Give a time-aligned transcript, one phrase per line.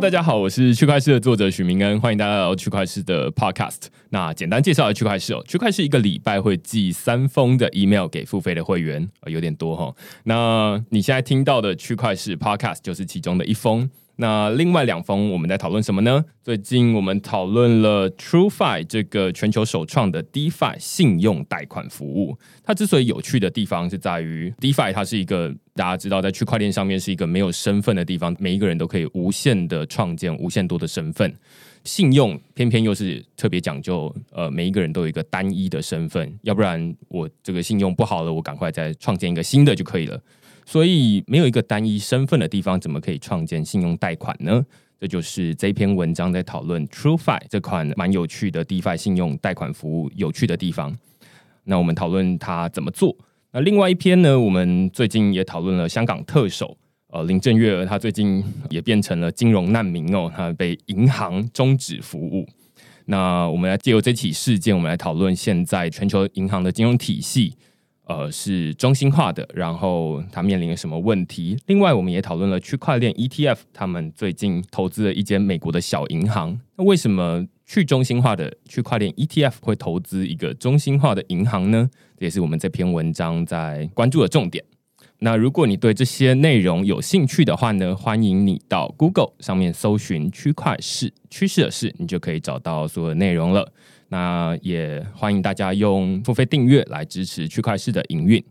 [0.00, 3.86] 大家好，我是区块市的作者许明恩，欢迎大家来到区块市的 Podcast。
[4.10, 9.94] 那简单介绍一下区块市哦，区块市一个礼拜会寄三封的 email 给付费的会员，有点多哈。
[10.24, 13.88] 那你现在听到的区块市 Podcast 就是其中的一封。
[14.18, 16.24] 那另外两封我们在讨论什么呢？
[16.42, 22.38] 最近我们讨论了 TrueFi 这个全球首创的 DeFi 信用贷款服务。
[22.64, 31.34] 它之所以有趣的地方是在于 DeFi 它是一个大家知道在区块链上面是一个没有身份的地方，每一个人都可以无限的创建无限多的身份。
[31.84, 40.18] 信用偏偏又是特别讲究，呃，每一个人都有一个单一的身份，要不然我这个信用不好了，我赶快再创建一个新的就可以了。
[40.66, 44.66] 所以没有一个单一身份的地方，怎么可以创建信用贷款呢？
[44.98, 50.96] 这就是这篇文章在讨论 TrueFi 这款蛮有趣的 DeFi 信用贷款服务有趣的地方。
[51.64, 53.16] 那我们讨论它怎么做。
[53.52, 56.76] 那另外一篇呢，我们最近也讨论了香港特首
[57.08, 62.48] 呃林郑月娥，她最近也变成了金融难民哦，她被银行终止服务。
[63.04, 67.54] 那我们来借由这起事件，我们来讨论现在全球银行的金融体系。
[68.06, 71.58] 呃，是中心化的，然后它面临了什么问题？
[71.66, 76.58] 另外，我们也讨论了区块链 ETF，他们最近投资了一间美国的小银行。
[76.76, 81.90] 那为什么去中心化的区块链 ETF 会投资一个中心化的银行呢？
[82.16, 84.64] 这也是我们这篇文章在关注的重点。
[85.18, 93.72] 那如果你对这些内容有兴趣的话呢，欢迎你到 Google 上面搜寻“区块市趋势的事”，你就可以找到所有内容了。
[94.08, 98.42] 那也欢迎大家用付费订阅来支持区块市的营运。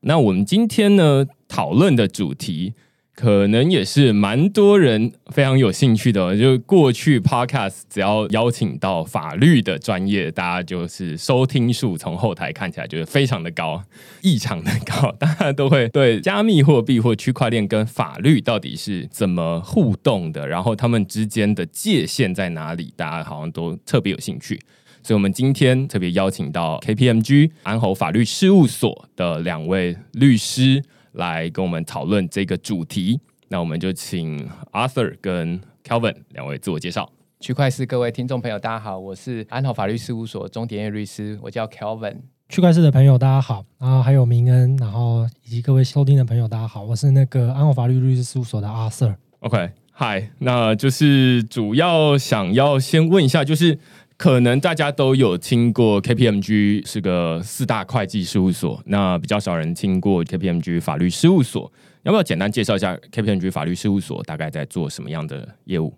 [0.00, 2.74] 那我们今天呢讨论的主题，
[3.14, 6.36] 可能也是蛮多人非常有兴趣的。
[6.36, 13.82] 就过去 Podcast 只要邀请到法律的专业，大家就是收听数从后台看起来就是非常的高，
[14.22, 15.12] 异常的高。
[15.12, 24.60] 大家都会对加密货币或区块链跟法律到底是怎么互动的，然后他们之间的界限在哪里，大家好像都特别有兴趣。
[25.04, 30.80] 所以，我们今天特别邀请到 KPMG 安侯法律事务所的两位律师
[31.12, 33.20] 来跟我们讨论这个主题。
[33.48, 37.10] 那我们就请 Arthur 跟 Kelvin 两位自我介绍。
[37.40, 42.18] 区块市各位听众朋友，大家好，我是安侯法律事务所钟点业律师，我叫 Kelvin。
[42.48, 49.16] 区块市的朋友，大家好，然后还有明恩，然后以及各位收听的朋友，大家好，我是那个安侯法律律师事务所的 Arthur。
[49.40, 53.80] OK，Hi，那就是主要想要先问一下，就是。
[54.22, 61.68] 可能大家都有听过 KPMG 是个四大会计事务所，那比较少人听过 KPMG 法律事务所。
[62.04, 65.92] 要不要简单介绍一下 KPMG 法律事务所大概在做什么样的业务？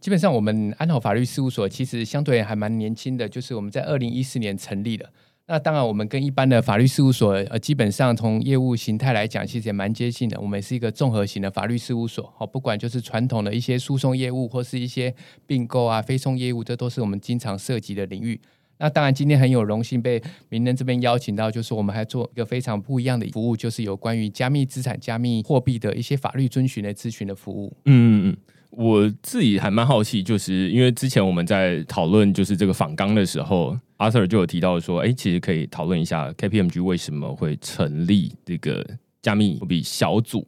[0.00, 5.12] 基本上我们安好法律事务所其实相对还蛮年轻的，就是我们在二零一四年成立的。
[5.48, 10.40] 那当然，我们跟一般的法律事务所，呃，基本上从业务形态来讲，其实也蛮接近的。
[10.40, 15.14] 我们是一个综合型的法律事务所，好，不管就是传统的一些诉讼业务，或是一些
[15.46, 18.40] 并购啊、非讼业务，这都是我们经常涉及的领域。
[18.78, 27.72] 那当然，今天很有荣幸被名人这边邀请到，就是我们还做一个非常不一样的服务，就是有关于加密资产、加密货币的一些法律遵循的咨询的服务。
[27.84, 28.36] 嗯嗯嗯。
[28.70, 38.86] 我自己还蛮好奇，就是因为之前我们在讨论就是这个仿纲的时候阿 Sir 就有提到说，哎，其实可以讨论一下 KPMG 为什么会成立这个
[39.22, 40.46] 加密货币小组。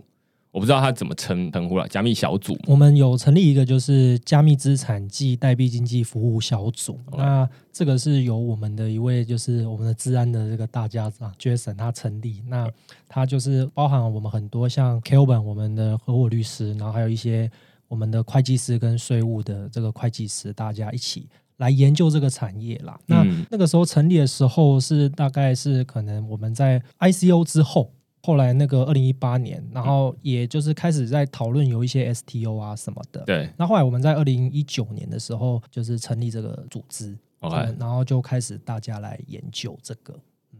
[0.50, 2.58] 我不知道他怎么称称呼了，加密小组。
[2.66, 6.98] 我们有成立一个就是加密资产及代币经济服务小组。
[7.16, 12.42] 那这个是由我们的一位就是我们的治安的这个大家长 Jason 他成立。
[12.48, 12.68] 那
[13.08, 17.50] 他就是包含我们很多像 Kelvin 我们的合伙律师，然后还有一些。
[17.88, 22.98] 我们的会计师跟税务的这个会计师，大家一起来研究这个产业啦。
[23.06, 33.22] 那那个时候成立的时候是大概是可能我们在 ICO 之后，后来那个二零一八年，然后也就是开始在讨论有一些 STO 啊什么的。
[33.24, 33.50] 对。
[33.56, 40.14] 那后来我们在二零一九年的时候，就是成立这个组织，OK，然后就开始大家来研究这个。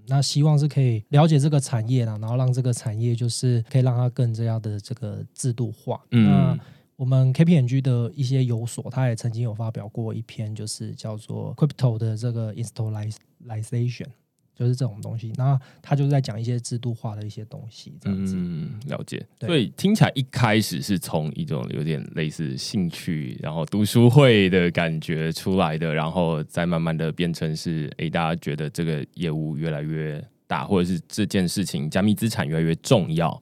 [0.06, 6.00] 那希望是可以了解这个产业啦，然后让这个产业就是可以让它更这样的这个制度化。
[6.12, 6.58] 嗯。
[6.98, 14.06] 我们 KPMG 的一些有所，他也曾经有发表过一篇，就是叫做 Crypto 的这个 Installation，
[14.52, 15.32] 就是这种东西。
[15.36, 18.34] 那他就是在讲一些制度化的一些东西，这样子。
[18.36, 19.24] 嗯，了解。
[19.42, 33.40] 所以听起来一开始是从一种有点类似兴趣，然后读书会的感觉出来的，然后再慢慢的变成是，哎，大家觉得这个业务越来越大，或者是这件事情加密资产越来越重要，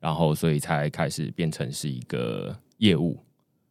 [0.00, 2.58] 然后所以才开始变成是一个。
[2.84, 3.18] 业务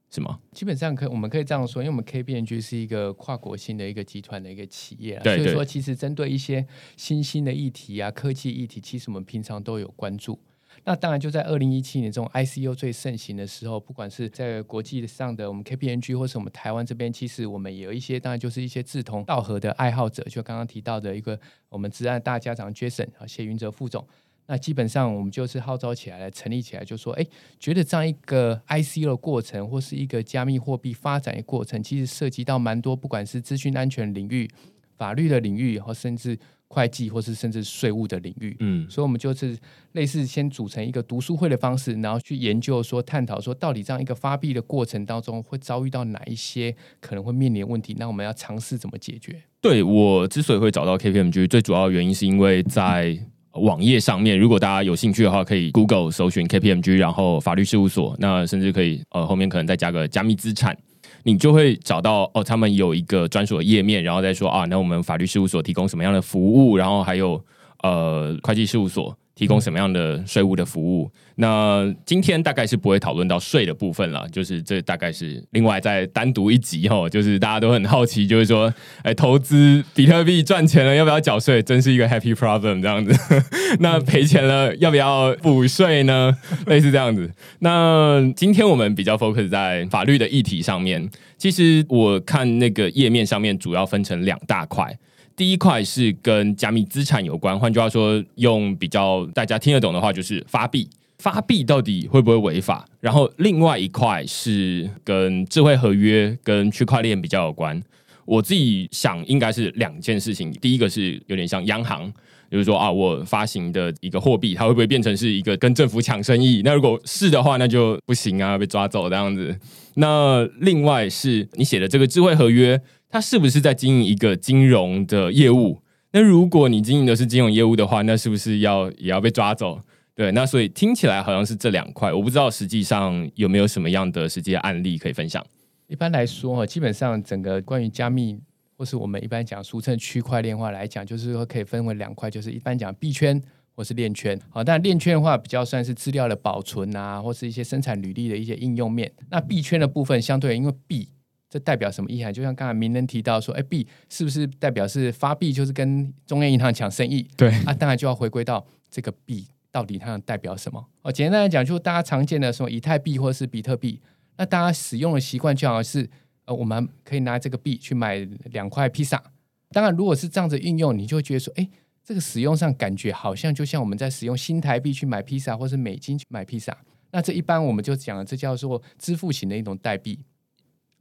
[0.10, 0.40] 是吗？
[0.52, 6.66] 基本上可我们可以这样说，因为我们 KPMG 是一个跨国性的一个集团的一个企业，所以说其实针对一些
[6.98, 10.40] 新兴的议题啊、科技议题，其实我们平常都有关注。
[10.86, 21.40] 那当然就在二零一七年这种 I C U 最盛行的时候，不管是在国际上的我们 KPMG 或是我们台湾这边，其实我们也有一些，当然就是一些志同道合的爱好者，就刚刚提到的一个
[21.70, 24.06] 我们职安大家长 Jason 啊谢云哲副总。
[24.46, 27.26] 那基本上我们就是号召起来了，成立起来，就说，哎，
[27.60, 34.50] 觉得这样一个 ICO 的过程，或是一个加密货币发展的过程，其实涉及到蛮多，不管是资讯安全领域、
[34.98, 36.38] 法律的领域，或甚至
[36.68, 38.56] 会计，或是甚至税务的领域。
[38.60, 39.58] 嗯，所以我们就是
[39.94, 47.96] 类似先组成一个读书会的方式，然后去研究说，探讨说，到底这样一个发币的过程当中，会遭遇到哪一些可能会面临的问题？
[47.98, 49.42] 那我们要尝试怎么解决？
[49.62, 53.18] 对我之所以会找到 KPMG，最主要的原因是因为在
[53.54, 60.76] 网页上面，如果大家有兴趣的话，可以 Google 搜寻 KPMG，然后法律事务所，那甚至可以呃后面可能再加个加密资产，
[61.24, 67.40] 你就会找到哦，他们有一个专属的页面，然后再说啊，那我们法律事务所提供什么样的服务，然后还有
[67.84, 69.16] 呃会计事务所。
[69.36, 71.12] 提供什么样的税务的服务？
[71.36, 77.10] 那今天大概是不会讨论到税的部分了，就是这大概是另外再单独一集哈。
[77.10, 78.72] 就是大家都很好奇，就是说，
[79.02, 81.64] 哎，投资比特币赚钱了要不要缴税？
[81.64, 83.12] 真是一个 happy problem 这样子。
[83.82, 86.38] 那赔钱了要不要补税呢？
[86.68, 87.32] 类似这样子。
[87.60, 91.10] 那今天我们比较 focus 在法律的议题上面。
[91.40, 94.98] 其实我看那个页面上面主要分成两大块。
[95.36, 100.88] 第一块是跟加密资产有关，换句话说，用比较大家听得懂的话，就是发币。
[101.20, 102.86] 发币到底会不会违法？
[103.00, 107.82] 然后另外一块是跟智慧合约、跟区块链比较有关。
[108.26, 110.52] 我自己想，应该是两件事情。
[110.54, 112.12] 第一个是有点像央行，
[112.52, 116.62] 就是说啊，我发行的一个货币，它会不会变成是一个跟政府抢生意？
[116.66, 119.58] 那如果是的话，那就不行啊，被抓走这样子。
[119.96, 122.82] 那另外是你写的这个智慧合约。
[123.14, 125.84] 他是不是在经营一个金融的业务？
[126.14, 129.80] 那如果你经营的是金融业务的话，那是不是要也要被抓走？
[130.16, 135.46] 对，那所以听起来好像是这两块，我不知道实际上有没有什么样的实际案例可以分享。
[135.86, 138.40] 一般来说，基本上整个关于加密，
[138.76, 143.40] 或是我们一般讲俗称区块链化来讲，就是说可以分为两块，就是一般讲币圈
[143.76, 144.40] 或是链圈。
[144.50, 149.12] 好，但链圈的话比较算是资料的保存啊，或是一些生产履历的一些应用面。
[149.30, 151.08] 那币圈的部分，相对因为币。
[151.54, 152.34] 这代表什么意涵？
[152.34, 157.30] 就像刚才名人提到说，哎币是不是代表是发币就是跟中央银行抢生意？
[157.38, 160.84] 对啊，当然就要回归到这个币到底它代表什么？
[161.04, 164.02] 哦，简单来讲，就大家常见的什么以太币或者是比特币，
[164.38, 166.10] 那大家使用的习惯就好像是，
[166.46, 168.16] 呃，我们可以拿这个币去买
[168.46, 169.22] 两块披萨。
[169.70, 171.70] 当然，如果是这样子运用，你就会觉得说，哎，
[172.04, 176.76] 这个使用上感觉好像就像我们在使用新台币去买披萨，或是美金去买披萨。
[177.12, 180.18] 那这一般我们就讲，这叫做支付型的一种代币。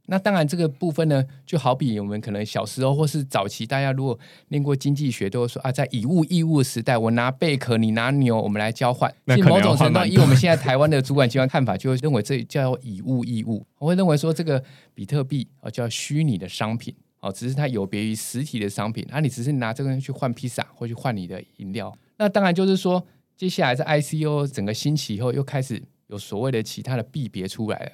[0.07, 4.19] 那当然，这个部分呢，就好比我们可能小时候或是早期，大家如果
[4.49, 9.09] 念过经济学，都会说啊，在以物易物的时代，我拿贝壳，你拿牛，我们来交换。
[9.27, 13.65] 其实某种程度，以我们现在台湾的主管机关看法，就会认为这叫以物易物。
[13.79, 14.61] 我会认为说，这个
[14.93, 19.07] 比特币啊，叫虚拟的商品，哦，只是它有别于实体的商品。
[19.09, 21.97] 啊，你只是拿这个去换披萨，或去换你的饮料。
[22.17, 23.01] 那当然就是说，
[23.37, 27.91] 接下来在 ICO 整个兴起以后，又开始有所谓的其他的币别出来了。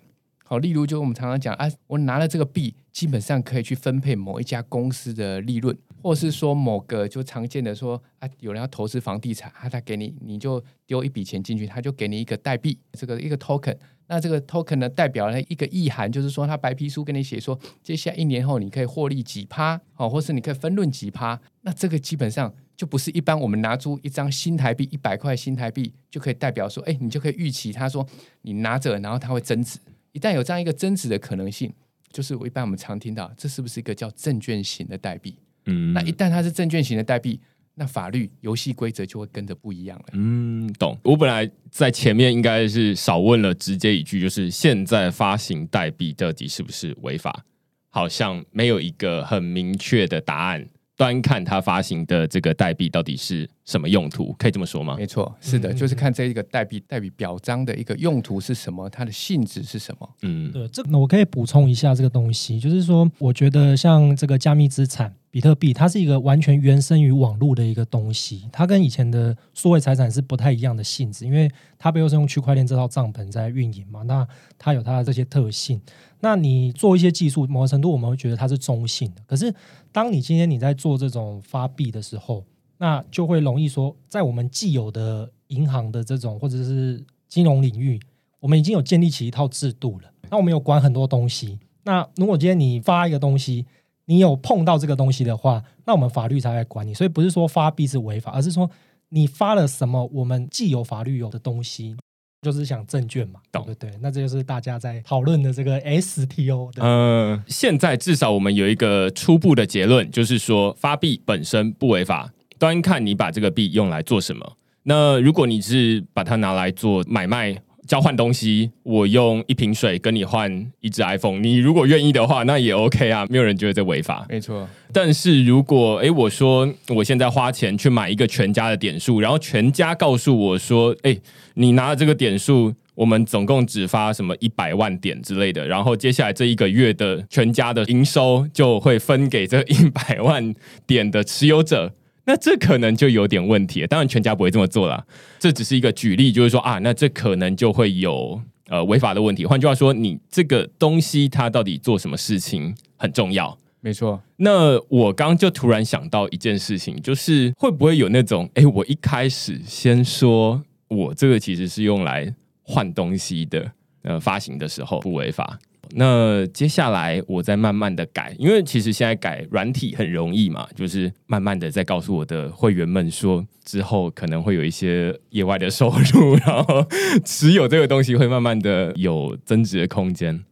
[0.50, 13.78] 好，例如就我们常常讲啊，我拿了这个币，基本上可以去分配某一家公司的利润，或是说某个就常见的说啊，有人要投资房地产，啊，他给你，你就丢一笔钱进去，他就给你一个代币，这个一个 token。
[14.08, 21.40] 那这个 token 呢，代表了一个意涵，就是说他白皮书跟你写说，接下来一年后你可以获利几趴，好，或是你可以分润几趴。
[21.62, 28.04] 那这个基本上就不是一般我们拿出一张新台币一百块新台币就可以代表说，哎，你就可以预期他说
[28.42, 29.78] 你拿着，然后它会增值。
[30.20, 31.74] 一旦有这样一个增值的可能性，
[32.12, 35.34] 就是我一般我们常听到，这是不是一个叫证券型的代币？
[35.66, 37.40] 嗯，那一旦它是证券型的代币，
[37.76, 40.06] 那法律游戏规则就会跟着不一样了。
[40.12, 40.98] 嗯，懂。
[41.04, 47.46] 我本来在前面应该是少问了直接一句，就是现在发行代币到底是不是违法？
[47.90, 50.68] 好像没有一个很明确的答案。
[51.00, 54.98] 端看它发行的这个代币到底是什么用途，可以这么说吗？
[54.98, 60.10] 没错，是的，就是看这一个代币代币表彰的一个用途是什么，它的性质是什么。
[60.24, 65.16] 嗯，对，这个我可以补充一下这个东西，就是说，我觉得像这个加密资产。
[65.32, 74.28] 比特币它是一个完全原生于网络的一个东西，它跟以前的数位财产是不太一样的性质，因为它背后是用区块链这套账本在运营嘛，那
[74.58, 75.80] 它有它的这些特性。
[76.22, 79.22] 那你做一些技术，某个程度我们会觉得它是中性的。
[79.28, 79.54] 可是
[79.92, 82.44] 当你今天你在做这种发币的时候，
[82.78, 88.00] 那就会容易说，在我们既有的银行的这种或者是金融领域，
[88.40, 90.12] 我们已经有建立起一套制度了。
[90.30, 91.60] 那我们有管很多东西。
[91.84, 93.66] 那如果今天你发一个东西，
[94.06, 96.94] 你有碰到这个东西的话，那我们法律才来管你。
[96.94, 98.70] 所以不是说发币是违法，而是说
[99.10, 101.98] 你发了什么我们既有法律有的东西，
[102.42, 103.92] 就是想证券嘛，对懂不对？
[104.02, 106.82] 那这就是大家在讨论的这个 STO 的。
[106.82, 114.58] 嗯，现在至少我们有一个初步的结论，就是说发币本身不违法，端看你把这个币用来做什么。
[114.84, 124.28] 那如果你是把它拿来做买卖、交换东西，我用一瓶水跟你换一只 iPhone，你如果愿意的话，那也 OK 啊，没有人觉得这违法。
[124.30, 131.20] 没错，但是如果诶，我说我现在花钱去买一个全家的点数，然后全家告诉我说，诶，
[131.56, 140.54] 你拿了这个点数，我们总共只发什么一百万点之类的，然后接下来这一个月的全家的营收就会分给这一百万
[140.86, 141.92] 点的持有者。
[142.26, 145.06] 那这可能就有点问题了，当然全家不会这么做啦，
[145.40, 149.46] 这只是一个举例，就是说啊，那这可能就会有呃违法的问题。
[149.46, 153.58] 换句话说，你这个东西它到底做什么事情很重要。
[153.82, 163.72] 没错，那我刚就突然想到一件事情，就是会不会有那种，哎，我一开始先说我这个其实是用来换东西的，
[164.02, 165.58] 呃，发行的时候不违法。
[165.96, 176.86] 那接下来我再慢慢的改，因为其实现在改软体很容易嘛，就是慢慢的再告诉我的会员们说，之后可能会有一些业外的收入，然后
[177.26, 180.44] 持有这个东西会慢慢的有增值的空间。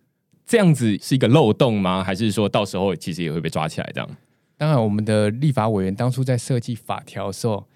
[0.45, 2.03] 这样子是一个漏洞吗？
[2.03, 3.91] 还是说到时候其实也会被抓起来？
[3.93, 4.09] 这样？
[4.57, 7.67] 当然，我们的立法委员当初在设计法条的时候，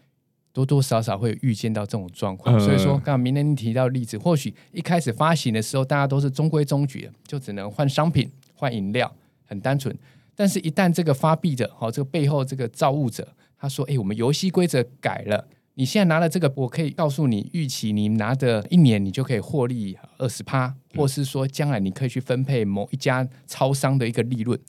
[0.53, 2.58] 多多少少会有预见到这种状况。
[2.58, 9.13] 嗯所以说，刚刚明天你提到的例子，或许一开始发行的时候，大家都是中规中矩的，就只能换商品、换饮料，
[9.46, 9.98] 很单纯。
[10.36, 13.27] 但是，一旦这个发币者，好、这个背后这个造物者，
[13.60, 24.60] 他说：“哎，我们游戏规则改了，你现在拿了这个，我可以告诉你，预期你拿的一年，你就可以获利二十趴，或是说将来你可以去分配某一家超商的一个利润。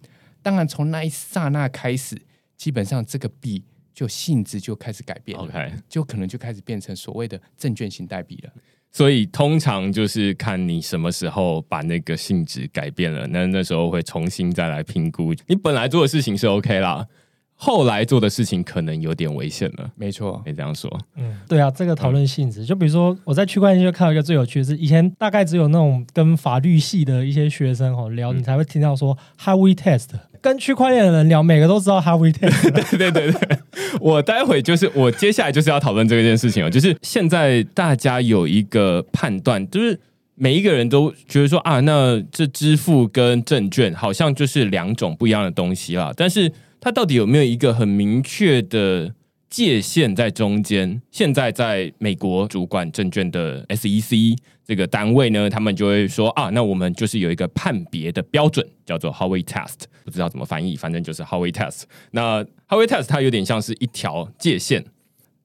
[0.43, 2.21] 当然，从那一刹那开始，
[2.57, 8.51] 基本上这个币就性质就开始改变了 OK，就可能就开始变成所谓的证券型代币了。
[8.95, 15.33] 所以通常就是看你什么时候把那个性质改变了，那那时候会重新再来评估。
[15.47, 17.07] 你本来做的事情是 OK 啦，
[17.55, 19.91] 后来做的事情可能有点危险了。
[19.97, 30.09] 没错可，以这样说，嗯，对啊，这个讨论性质，就比如说我在区块链就看到一个最有趣的是，以前大概只有那种跟法律系的一些学生哦聊，嗯你才会听到说 How we Test，
[30.43, 32.51] 跟区块链的人聊，每个都知道 Harvey t a。
[32.73, 33.59] 对对对对，
[34.01, 39.99] 我待会就是我接下来就是要讨论这件事情哦，就是现在大家有一个判断，就是
[40.35, 49.15] 每一个人都觉得说啊，那这支付跟证券好像就是两种不一样的东西啦，但是它到底有没有一个很明确的
[49.53, 51.03] 界限在中间？
[51.11, 61.83] 现在在美国主管证券的 SEC 这个单位呢，他们就会说啊，那我们就是有一个判别的标准，叫做 Howey Test，不知道怎么翻译，反正就是 Howey Test。
[62.13, 64.83] 那 Howey Test 它有点像是一条界限，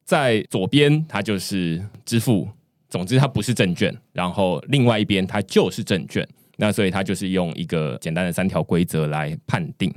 [0.05, 2.47] 在左边它就是支付，
[2.87, 6.25] 总之它不是证券，然后另外一边它就是证券。
[6.59, 9.93] 那所以它就是用一个简单的三条规则来判定。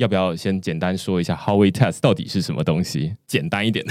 [0.00, 3.14] 要不要先简单说一下 Howey Test 到底是什么东西？
[3.26, 3.84] 简单一点。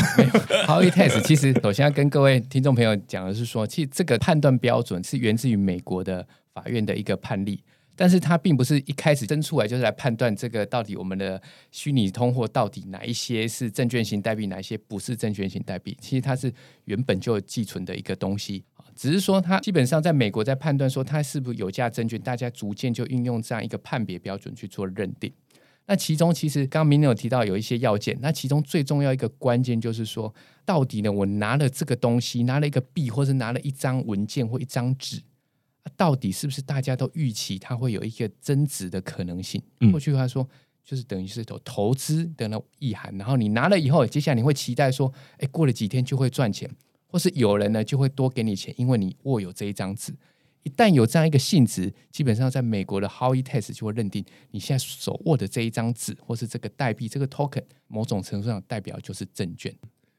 [0.66, 7.64] Howey Test 其实首先要跟各位听众朋友讲的是说，其实这个判断标准是源自于美国的法院的一个判例，
[7.96, 11.40] 但是它并不是一开始生出来就是来判断这个到底我们的
[11.70, 15.96] 虚拟通货到底哪一些是证券型代币，哪一些不是证券型代币。
[16.02, 16.52] 其实它是
[16.86, 18.64] 原本就寄存的一个东西。
[18.96, 25.32] 只是说，它基本上在美国在判断说它是不是有价证券，大家逐渐就运用这样一个判别标准去做认定。
[25.90, 35.18] 那其中其实刚刚明年有提到有一些要件，那其中最重要一个关键就是说，到底呢我拿了这个东西，拿了一个币，或是拿了一张文件或一张纸，
[35.84, 39.62] 啊到底是不是大家都预期它会有一个增值的可能性？
[39.82, 40.48] 嗯过去话说。
[40.82, 46.68] 就是等于是投投资的那意涵，然后你拿了以后，接下来你会期待说，哎，过了几天就会赚钱，
[47.06, 50.12] 或是有人呢就会多给你钱，因为你握有这一张纸。
[50.64, 59.74] 一旦有这样一个性质，基本上在美国的 Howey Test 就会认定你现在手握的这一张纸，或是这个代币、这个 token，某种程度上代表就是证券。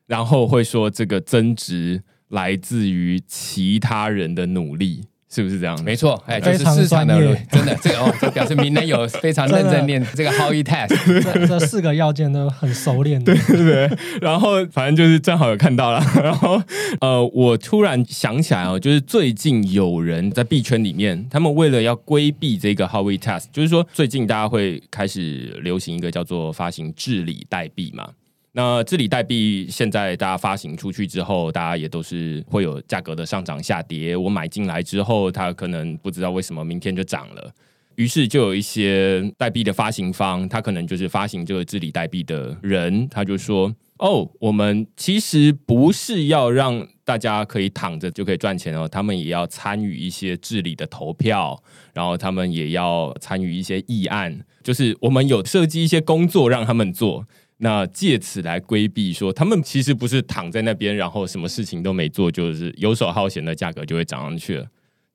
[0.07, 5.81] 然后会说这个增值来自于其他人的努力，是不是这样？
[5.85, 7.15] 没错，哎，就是非常市场的
[7.53, 10.89] 真的这个哦，这表示明人有非常认真念这个 Howey Test。
[11.23, 13.33] 这这四个要件都很熟练的。
[13.33, 13.91] 对不对？
[14.21, 16.61] 然后反正就是正好有看到了， 然后
[17.01, 28.09] 呃，我突然想起来哦，就是最近有人在币圈里面，他们为了要规避这个 Howey Test，就是说最近大家会开始流行一个叫做发行治理代币嘛。
[28.53, 34.17] 那治理代币现在大家发行出去之后，大家也都是会有价格的上涨下跌。
[34.17, 37.53] 我买进来之后，它可能不知道为什么明天就涨了。
[37.97, 57.27] 于是就有一些代币的发行方，他可能就是发行这个治理代币的人，他就说哦，我们其实不是要让大家可以躺着就可以赚钱哦，他们也要参与一些治理的投票，然后他们也要参与一些议案，就是我们有设计一些工作让他们做，
[57.63, 64.67] 那借此来规避说他们其实不是躺在那边，然后什么事情都没做，就是游手好闲的价格就会涨上去了。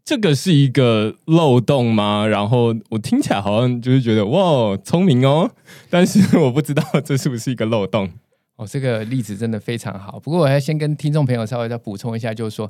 [0.03, 2.27] 这个是一个漏洞吗？
[2.27, 5.51] 然后我听起来好像就是觉得哇，聪明哦，
[5.89, 8.11] 但是我不知道这是不是一个漏洞。
[8.57, 10.19] 哦，这个例子真的非常好。
[10.19, 12.67] 不过我要先跟听众朋友稍微再补充一下，就是说，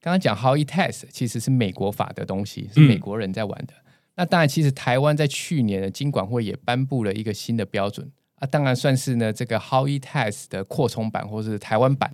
[0.00, 3.74] 刚刚讲 How E Test 其实是美国法的东西，是美国人在玩的。
[4.16, 12.12] 那当然，其实台湾在去年的金管会也颁布了一个新的标准啊，当然算是呢这个 How E Test 的扩充版或是台湾版。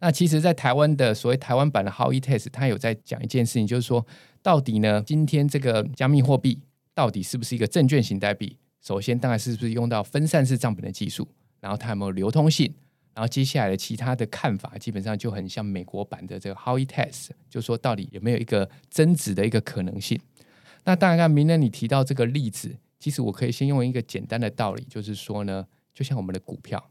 [0.00, 4.06] 那其实，在台湾的所谓台湾版的 How E Test，它有在讲一件事情，就是说，
[4.42, 6.58] 到底呢，今天这个加密货币
[6.94, 8.56] 到底是不是一个证券型代币？
[8.80, 11.28] 首先，当然是不是用到分散式账本的技术。
[11.60, 12.72] 然后它有没有流通性？
[13.12, 20.18] 然后接下来的其他的看法，基本上就很像美国版的这个 Howey Test，就说到底有没有一个增值的一个可能性？
[20.84, 26.90] 那当然，明人你提到这个例子，其实我可以先用一个简单的道理，就是说呢，就像我们的股票，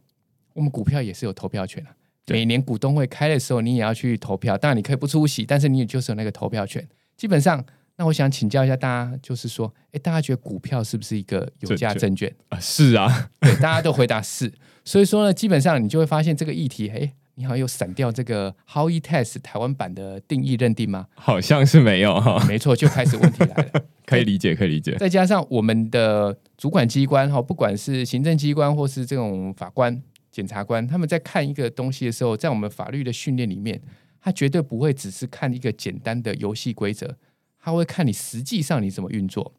[0.53, 1.89] 我们股票也是有投票权的。
[2.27, 4.57] 每年股东会开的时候，你也要去投票。
[4.57, 6.85] 当然你可以不出席，但是你也就是有那个投票权。
[7.15, 7.65] 基本上。
[7.95, 12.57] 那我想请教一下大家，就是说，哎，大家觉得股票是不是一个有价证券啊？
[12.57, 14.49] 是啊，对，大家都回答是。
[14.85, 21.07] 所以说呢，基本上你就会发现这个议题，哎，你好像又闪掉这个 How E Test 台湾版的定义认定吗？
[21.15, 22.45] 好像是没有哈。
[22.45, 23.85] 没错，就开始问题来了。
[24.05, 24.97] 可以理解，可以理解。
[24.97, 33.81] 再加上我们的主管机关哈，不管是行政机关或是这种法官、检察官，他们在看一个东西的时候，在我们法律的训练里面，
[34.19, 37.15] 他绝对不会只是看一个简单的游戏规则。
[37.61, 39.53] 他会看你实际上你怎么运作，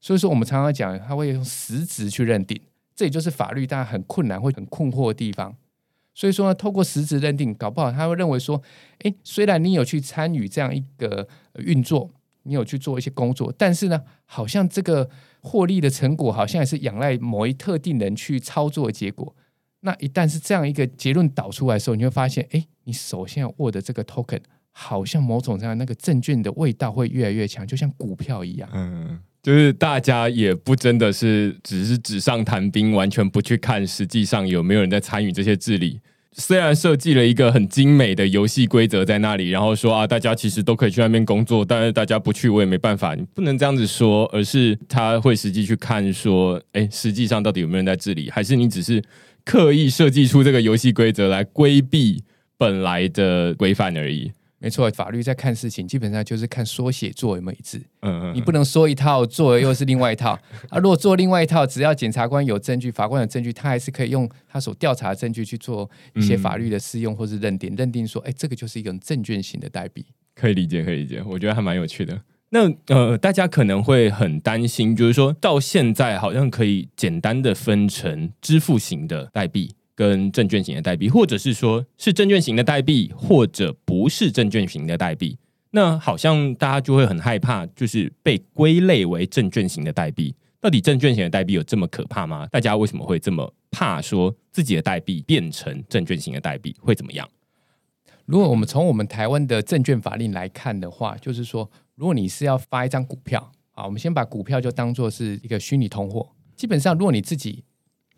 [0.00, 2.60] 所以说我们常常讲，他会用实质去认定，
[2.96, 5.54] 这也就是法律大家很困难、会很困惑的地方。
[6.14, 8.62] 所以说呢，透过实质认定，搞不好他会认为说，
[9.00, 12.10] 哎，虽然你有去参与这样一个运作，
[12.42, 15.08] 你有去做一些工作，但是呢，好像这个
[15.40, 19.34] 获利的成果，好像也是仰赖某一特定人去操作的结果。
[19.80, 24.40] 那一旦是这样一个结论导出来的时候，你会发现，哎，你首先要握的这个 token。
[24.74, 28.66] 好像某种上那个证券的味道会越来越强，就像股票一样。
[28.72, 36.00] 嗯，就是大家也不真的是只是纸上谈兵，完全不去看实际上有没有人在参与这些治理。
[36.34, 43.14] 虽然设计了一个很精美的游戏规则在那里，然后说啊，大家其实都可以去那边工作，但是大家不去，我也没办法。
[43.14, 49.02] 你不能这样子说，而是他会实际去看说，哎，实际上到底有没有人在治理，还是你只是
[49.44, 52.22] 刻意设计出这个游戏规则来规避
[52.56, 54.32] 本来的规范而已。
[54.62, 57.78] 没错，法律在看事情，基本上就是看说写做有没有一致。
[58.02, 60.78] 嗯嗯，你不能说一套做又是另外一套啊。
[60.78, 70.06] 如果做另外一套，只要检察官有证据，法官有证据，他还是可以用他所调查的证据去做一些法律的适用或是认定，认定说，哎，这个就是一种证券型的代币。
[70.34, 72.22] 可以理解，可以理解，我觉得还蛮有趣的。
[72.50, 79.74] 那呃，大家可能会很担心，就是说到现在好像可以简单的分成支付型的代币。
[79.94, 85.38] 跟证券型的代币，或者是说是证券型的代币，或者不是证券型的代币，
[85.70, 90.34] 那好像大家就会很害怕，就是被归类为证券型的代币。
[90.60, 92.46] 到底证券型的代币有这么可怕吗？
[92.46, 97.28] 大家为什么会这么怕说自己的代币变成证券型的代币会怎么样？
[98.26, 106.30] 如果我们从我们台湾的证券法令来看的话，就是说，如果你是要发一张股票啊，我们先把股票就当做是一个虚拟通货。
[106.54, 107.64] 基本上，如果你自己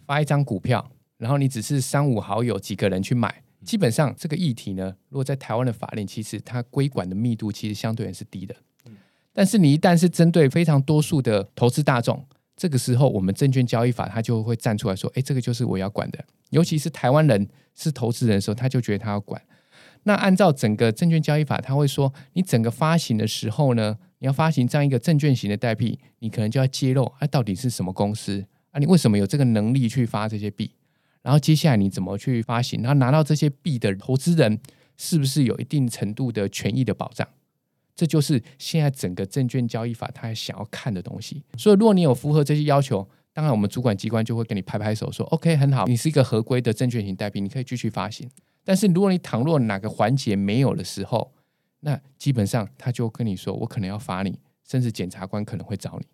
[0.04, 0.90] 发一张股票，
[1.24, 8.54] 然后你只是三五好友几个人去买，基本上这个议题呢，如果在台湾的法令，其实它规管的密度其实相对也是低的。
[9.32, 12.22] 但是你一旦是针对非常多数的投资大众，
[12.54, 19.40] 这个时候我们证券交易法它就会站出来说：“哎，这个就是我要管的。”尤其是台湾人是投资人的时候，他就觉得他要管。
[20.02, 28.78] 那按照整个证券交易法，他会说：“你整个发行的时候呢，你要发行这样一个证券型的代币，你可能就要揭露啊，到底是什么公司啊？
[28.78, 30.70] 你为什么有这个能力去发这些币？”
[31.24, 32.82] 然后接下来你怎么去发行？
[32.82, 34.60] 然后拿到这些币的投资人
[34.96, 37.26] 是不是有一定程度的权益的保障？
[37.96, 41.42] 这就是现在整个证券交易法他想要看的东西。
[41.56, 48.28] 所以如果你有符合这些要求，当然我们主管机关就会给你拍拍手说：“OK，很好，你是一个合规的证券型代币，你可以继续发行。”
[48.62, 51.32] 但是如果你倘若哪个环节没有的时候，
[51.80, 56.06] 那基本上他就跟你说：“我可能要罚你，甚至检察官可能会找你。”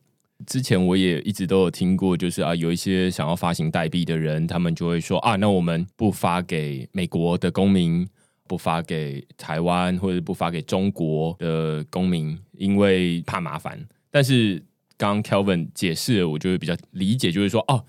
[0.47, 8.09] 之前我也一直都有听过，就是啊，有一些想要发行代币的人，他们就会说啊，那我们不发给美国的公民，
[8.47, 13.79] 不发给台湾，或者不发给中国的公民，因为怕麻烦。
[14.11, 14.63] 但是
[14.97, 17.85] 刚刚 Kelvin 解释，我就会比较理解，就是说哦，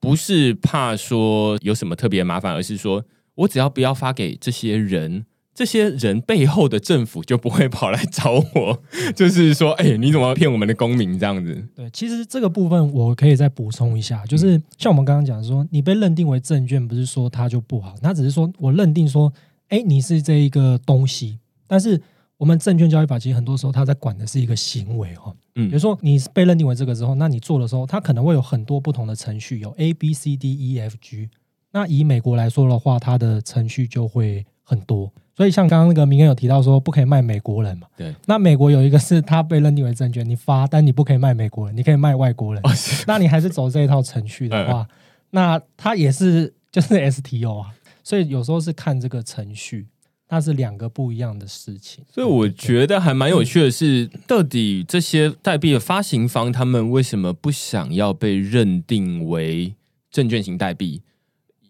[0.00, 5.26] 不是怕说有什么特别麻烦，而是说我只要不要发给这些人。
[5.54, 8.82] 这些人背后的政府就不会跑来找我，
[9.14, 11.64] 就是说，哎，你怎么骗我们的公民这样子？
[11.76, 19.32] 对，其实这个部分我可以再补充一下，就是像我们刚刚讲说，你被认定为证券，不是说它就不好，它只是说我认定说，
[19.68, 21.38] 哎，你是这一个东西。
[21.68, 22.00] 但是
[22.36, 31.28] 我们证券交易法其实很多时候它在管的是一个行为哈，嗯，比如说你被认定为这个之后，那你做的时候，它可能会有很多不同的程序，有 A B C D E F G。
[31.70, 35.12] 那以美国来说的话，它的程序就会很多。
[35.36, 37.86] 所以像刚刚那个明恩有提到说不可以卖美国人嘛？
[37.96, 38.14] 对。
[38.26, 42.62] 那美国有一个是它被认定为证券，你发，但你不可以卖美国人，你可以卖外国人。
[43.06, 44.86] 那你还是走这一套程序的话，
[45.30, 47.74] 那它也是就是 STO 啊。
[48.02, 49.88] 所以有时候是看这个程序，
[50.28, 52.04] 它是两个不一样的事情。
[52.12, 59.74] 所以我觉得还蛮有趣的是，到底这些代币的发行方他们为什么不想要被认定为
[60.10, 61.02] 证券型代币？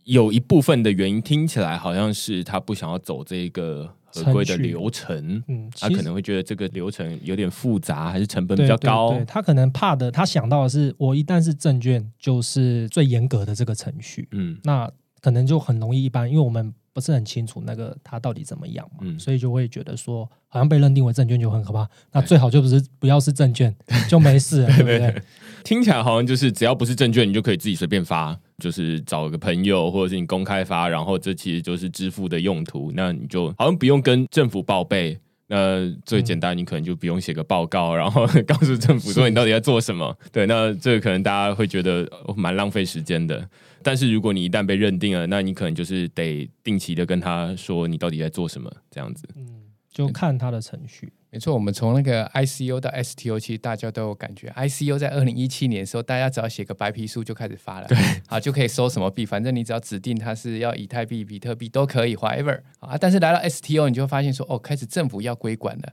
[0.05, 9.11] 有一部分的原因听起来好像是他不想要走这个合规的流程，嗯，他可能会觉得这个流程有点复杂，还是成本比较高。
[9.13, 14.91] 对他可能怕的，他想到的是，我一旦是证券，就是最严格的这个程序，嗯，那
[15.21, 21.89] 可能就很容易一般，因为我们不是很清楚那个他到底怎么样嘛，所以就会觉得说，好像被认定为证券就很可怕。
[22.13, 23.75] 那最好就不是不要是证券
[24.09, 25.23] 就没事， 对不对？
[25.65, 28.39] 听起来好像就是只要不是证券，你就可以自己随便发。
[28.59, 32.93] 就是找个朋友，或者是你公开发，然后这其实就是支付的用途。
[32.95, 35.19] 那你就好像不用跟政府报备。
[35.47, 40.17] 那最简单，你可能就不用写个报告，然后告诉政府说你到底在做什么。
[40.33, 43.47] 对，那这个可能大家会觉得蛮浪费时间的。
[43.83, 49.29] 但是如果你一旦被认定了，那你可能就是得定期的跟他说你到底在做什么，这样子。
[49.37, 51.13] 嗯，就看他的程序。
[51.35, 54.49] 没错，我们从那个 ICO 到 STO，其实大家都有感觉。
[54.51, 62.97] ICO 在二零一七年的时候，大家只要写个白皮书就开始发了，对，好就可以收什么币，反正你只要指定它是要以太币、比特币都可以，whatever 啊。
[62.97, 65.93] 但是来到 STO，你就会发现说，哦，开始政府要规管了。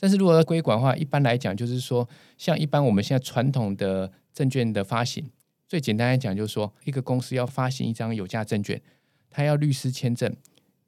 [0.00, 5.30] 但是如果要规管的话，一般来讲就是说，像一般我们现在传统的证券的发行，
[5.68, 8.82] 最简单来讲就是说，一个公司要发行一张有价证券，
[9.30, 10.34] 它要律师签证，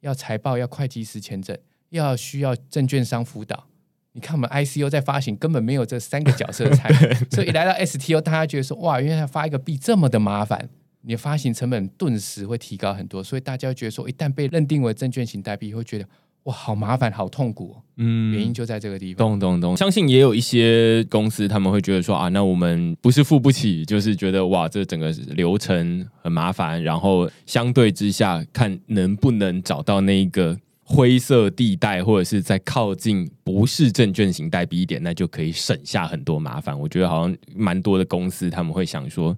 [0.01, 1.57] 要财报，要会计师签证，
[1.91, 3.69] 要需要证券商辅导。
[4.15, 10.69] 你看，我们 ICO 在发行根本没有这三个角色参与， 所以来到 STO，大家觉得说，哇，原来发一个币这么的麻烦，
[11.01, 16.05] 你的发行成本顿时会提高很多，所以大家觉得说，一旦被认定为证券型代币，会觉得
[16.43, 17.75] 哇，好麻烦，好痛苦。
[17.97, 19.17] 嗯，原因就在这个地方。
[19.17, 30.59] 懂懂懂，相信也有一些公司他们会觉得说，啊，那我们不是付不起，就是觉得哇，这整个流程很麻烦，然后相对之下，看能不能找到那一个。
[30.93, 36.79] 灰色地带，或者是在靠近不是证券型代币一点，那就可以省下很多麻烦。
[36.79, 39.35] 我觉得好像蛮多的公司他们会想说，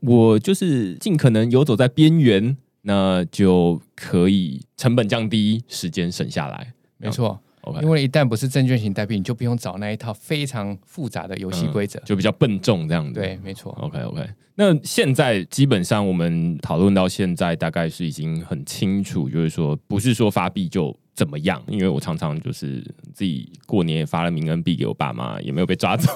[0.00, 6.72] 我就是尽可能游走在边缘，那就可以成本降低，时间省下来。
[6.98, 7.40] 没错。
[7.82, 13.20] 因为一旦不是证券型代币，你就不用找那一套非常复杂的游戏规则，就比较笨重这样子。
[13.20, 13.72] 对，没错。
[13.80, 20.96] OK OK，那现在基本上我们讨论到现在，大概是已经很清楚，就是说不是说发币就。
[21.16, 21.60] 怎么样？
[21.66, 26.12] 因为我常常就是自己过年也发了名恩币给我爸妈，也没有被抓走，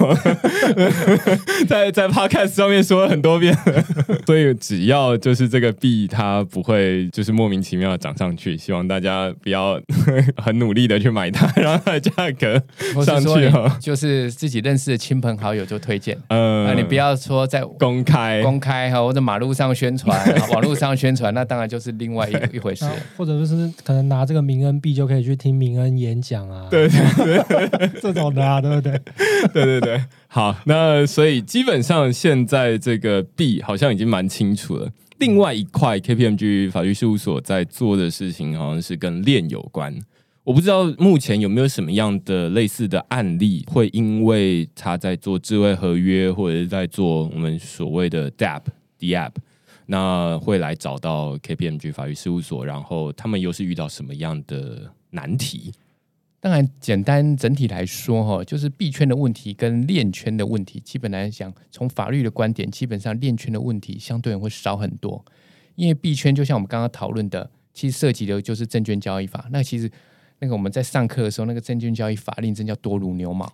[1.67, 3.57] 在在 podcast 上面说了很多遍，
[4.27, 9.81] 所以只要就是这个币它不会就是莫名其妙的涨上去，希望大家不要
[10.37, 12.61] 很努力的去买它，让它的价格
[13.03, 13.75] 上去哈。
[13.81, 20.15] 就是自己认识的亲朋好友就推荐，嗯，你不要说在公开公开哈或者马路上宣传、
[20.51, 22.85] 网络上宣传，那当然就是另外一一回事，
[23.17, 24.90] 或者就是可能拿这个名恩币。
[24.93, 28.99] 就可以去听明恩演讲啊，对 对对， 这种的啊，对不对？
[29.53, 34.89] 对对对，好，那所以基本上现在这个币好像已经蛮清楚了。
[35.19, 39.95] 另外一块 KPMG 法律事务所在做的事情，好像是跟链有关。
[40.43, 48.61] 我不知道目前有没有什么样的类似的案例，会因为他在做智慧合约，或者是在做我们所谓的 DApp、
[48.99, 49.29] DApp。
[49.85, 55.73] 那会来找到 KPMG 法律事务所，然后他们又是遇到什么样的难题？
[56.39, 65.23] 当然，简单整体来说，哈，就是币圈的问题跟链圈的问题，基本来讲，从法律的观点，基本上链圈的问题相对会少很多。
[65.75, 69.47] 因为币圈就像我们刚刚讨论的，其实涉及的就是证券交易法。
[69.51, 69.91] 那其实
[70.39, 73.47] 那个我们在上课的时候，那个证券交易法令真叫多如牛毛。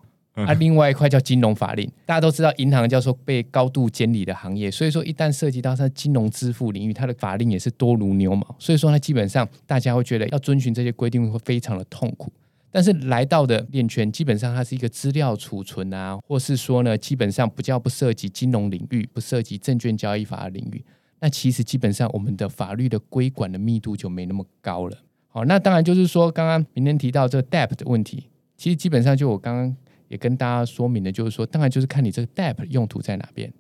[0.45, 12.31] 啊，另外一块叫金融法令，大家都知道，银行叫做被高度监理的行业，所以说一旦涉及到它金融支付领域，它的法令也是多如牛毛，所以说它，基本上大家会觉得要遵循这些规定会非常的痛苦。
[12.69, 20.85] 但是来到的链圈，基本上它是一个资料储存啊，或是说呢，基本上不叫不涉及金融领域，不涉及证券交易法的领域，
[21.19, 24.97] 那其实基本上我们的法律的规管的密度就没那么高了。
[25.29, 29.75] 好，那当然就是说，刚刚明天提到这个 d e p t 的问题，其实基本上就我刚刚
[30.07, 33.51] 也跟大家说明的，就是说，当然就是看你这个 DAP 用途在哪边。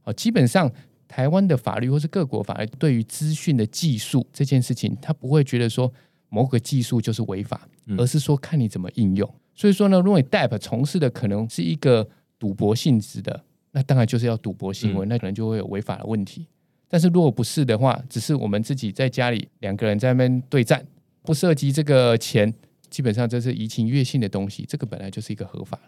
[0.00, 0.70] 好，基本上
[1.06, 5.92] 台湾的法律或是各国法律对于资讯的技术这件事情，他不会觉得说
[6.28, 9.28] 某个技术就是违法，而是说看你怎么应用。
[9.54, 16.46] 所以说呢，如果你 DAP 从事的可能是一个赌博性质的，那当然就是要赌博行为，那可能就会有违法的问题。
[16.88, 20.84] 但是如果不是的话，只是我们自己在家里两个人在那边对战，
[21.22, 22.52] 不涉及这个钱，
[22.92, 25.78] 基本上这是移情悦性的东西，这个本来就是一个合法。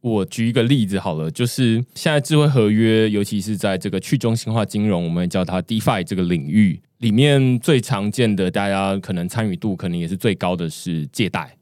[0.00, 11.54] 我举一个例子好了，就是现在智慧合约，尤其是在这个去中心化金融，我们叫它 DeFi 这个领域里面，最常见的，大家可能参与度可能也是最高的是借贷。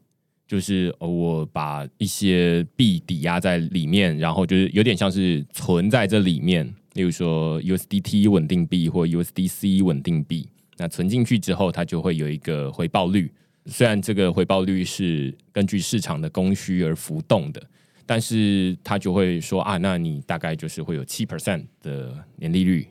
[0.47, 13.31] 就是我把一些币抵押在里面，然后就是有点像是存在这里面，例如说 USDT 稳定币或 USDC 稳定币，那存进去之后，它就会有一个回报率。
[13.65, 17.61] 虽然这个回报率是根据市场的供需而浮动的，
[18.05, 22.87] 但是他就会说啊，那你大概就是会有七 percent 的年利率。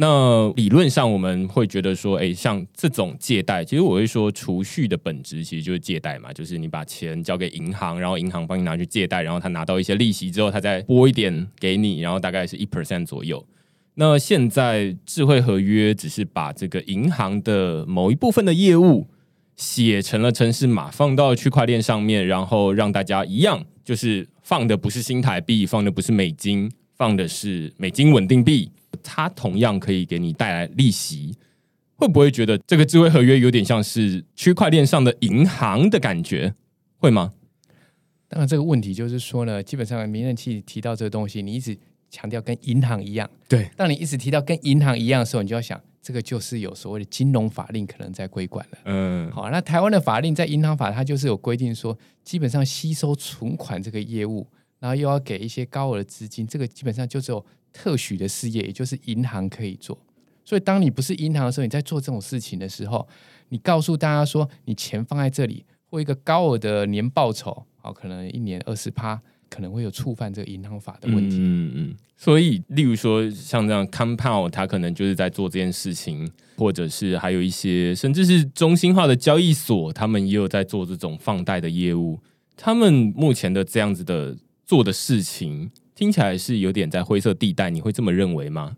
[0.00, 13.44] 那理论上我们会觉得说，哎，像这种借贷，其实我会说，储蓄的本质其实就是借贷嘛，就是你把钱交给银行，然后银行帮你拿去借贷，然后他拿到一些利息之后，他再拨一点给你，然后大概是一 percent 左右。
[13.94, 19.08] 那现在智慧合约只是把这个银行的某一部分的业务
[19.58, 28.70] 写成了城市码，放到区块链上面，然后让大家一样，就是放的不是新台币，放的不是美金，放的是美金稳定币。
[29.02, 31.34] 它同样可以给你带来利息，
[31.96, 36.54] 会不会觉得这个智慧合约有点像是区块链上的银行的感觉？
[36.96, 37.32] 会吗？
[38.28, 41.76] 当然，这个问题就是说呢，基本上民任器提到这个东西，你一直
[42.10, 43.28] 强调跟银行一样。
[43.48, 48.78] 对，当你一直提到跟银行一样的时候，你就要想，这个就是有所谓的金融法令可能在规管了。
[48.84, 54.46] 嗯，好，那台湾的法令在银行法，它就是有规定说，基本上吸收存款这个业务，
[54.78, 57.44] 然后又要给一些高额的资金，这个基本上就只有。
[57.70, 59.96] 特许的事业，也就是银行可以做。
[60.42, 63.06] 所以，当你不是银行的时候，你在做这种事情的时候，
[63.50, 71.36] 你告诉大家说，你钱放在这里，或一个高额的年报酬，好，可能一年二十趴，可能会有触犯这个银行法的问题。
[71.38, 71.96] 嗯嗯。
[72.16, 82.18] 所以，例如说，像这样 Compound，它可能就是在做这件事情，或者是还有一些，甚至是中心化的交易所，他们也有在做这种放贷的业务。
[82.56, 85.70] 他们目前的这样子的做的事情。
[85.94, 88.76] 听起来是有点在灰色地带，你会这么认为吗？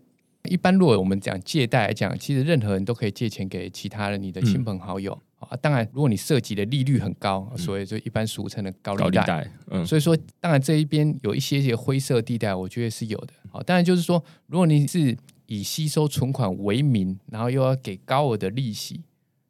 [0.49, 5.15] 一般如果我们讲借贷来讲，其实任何人都可以借钱给其他人你的亲朋好友
[5.49, 5.57] 啊。
[5.57, 9.51] 当然，如果你涉及的利率很高，所以就一般俗称的高利贷。
[9.67, 13.33] 嗯，所以说，当然这一边有一些些灰色地带，我觉得是有的。
[13.49, 19.01] 好，当然就是说，如果你是以吸收存款为名，然后又要给高额的利息，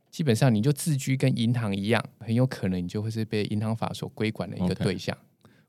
[0.10, 5.16] 基本上你就自居跟银行一样，很有可能你就会是被银行法所规管的一个对象。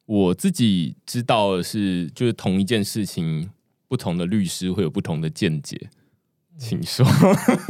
[0.05, 3.51] 我自己知道的是，就是同一件事情，
[3.87, 5.91] 不同的律师会有不同的见解，
[6.59, 7.07] 请说。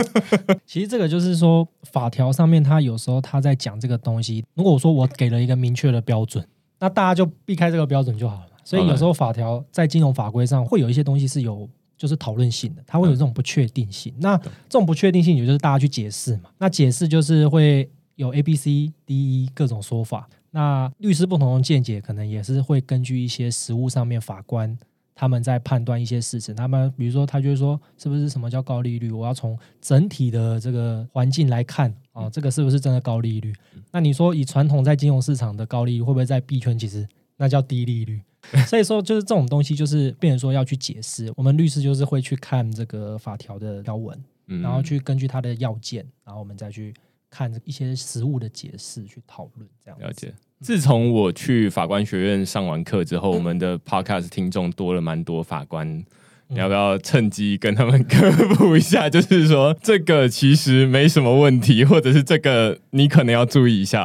[0.67, 4.45] 其实这个就是说，法条上面他有时候他在讲这个东西。
[4.55, 6.47] 如果说我给了一个明确的标准，
[6.79, 8.49] 那大家就避开这个标准就好了。
[8.65, 14.13] 所以有时候法条在金融法规上会有一些东西是有就是讨论性的，它会有这种不确定性。
[14.19, 16.51] 那这种不确定性，也就是大家去解释嘛。
[16.59, 20.29] 那解释就是会有 A、B、C、D、E 各种说法。
[20.51, 24.77] 那律师不同的见解，可能也是会根据一些实务上面法官
[25.15, 26.55] 他们在判断一些事情。
[26.55, 29.11] 他们比如说，他就是说，是不是什么叫高利率？
[29.11, 33.55] 我要从整体的这个环境来看啊，这个是不是真的高利率？
[33.91, 38.21] 那你说以传统在金融市场的高利率，会不会在币圈其实那叫低利率？
[38.67, 41.33] 所以说，就是这种东西，就是变成说要去解释。
[41.37, 46.95] 我们律师就是会去看这个法条的条文，然后去根据它的要件，然后我们再去。
[47.35, 50.35] 看一些实物的解释去讨论，这样了解。
[50.63, 56.05] 自从我去法官学院上完课之后，我们的 podcast 听众多了蛮多法官。
[56.47, 59.11] 你要不要趁机跟他们科普一下？
[59.11, 64.03] 就是说这个其实没什么问题，或者是这个你可能要注意一下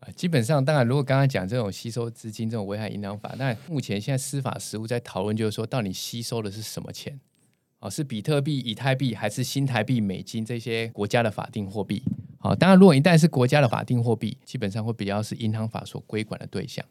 [0.00, 0.08] 啊。
[0.16, 7.20] 基本上，当然，如果刚刚讲这种吸收资金、这种危害银行法，那目前现在司法实务在讨论，就是说到底吸收的是什么钱？
[7.78, 12.02] 哦，是比特币、以太币，还是新台币、美金这些国家的法定货币？
[12.42, 16.84] 好，当然，如果一旦是国家的法定货币，基本上会比较是银行法所规管的对象。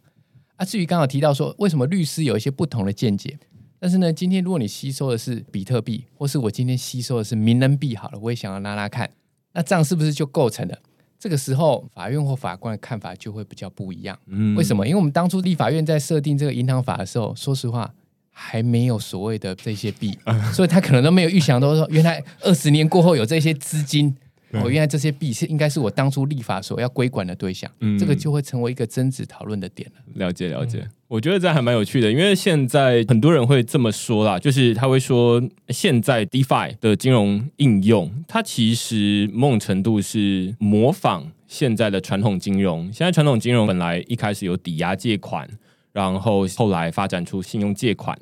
[0.56, 3.38] 啊，至于刚好提到说，为什么律师有一些不同的见解？
[3.78, 9.12] 但是呢，今天如果你吸收的是比特币，或是我今天吸收的是名人币，好了，我也想要拉拉看，
[9.52, 10.78] 那这样是不是就构成了？
[11.20, 14.18] 这个时候，法院或法官的看法就会比较不一样。
[14.28, 14.88] 嗯，为什么？
[14.88, 17.94] 因为我们当初立法院在设定这个银行法的时候，说实话。
[18.34, 20.18] 还没有所谓的这些币，
[20.56, 24.16] 所以他可能都没有预想到说，原来二十年过后有这些资金。
[24.54, 30.02] 哦，原来这些币是应该是我当初立法所要规管的对象，嗯这个就会成为一个争执讨论的点了。
[30.16, 42.92] 了解了解，我觉得这还蛮有趣的，因为现在很多人会这么说啦，就是他会说，现在 DeFi 的金融应用，它其实某种程度是模仿现在的传统金融。
[42.92, 45.48] 现在传统金融本来一开始有抵押借款，
[45.94, 48.18] 然后后来发展出信用借款。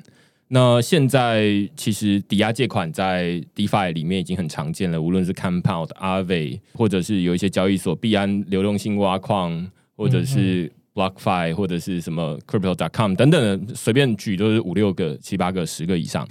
[0.52, 16.26] 那现在其实抵押借款在 DeFi 里面已经很常见了，无论是 Compound、Aave，或者是有一些交易所币安流动性挖矿，或者是 BlockFi，或者是什么 Crypto.com 等等的，随便举都是五六个、七八个、十个以上。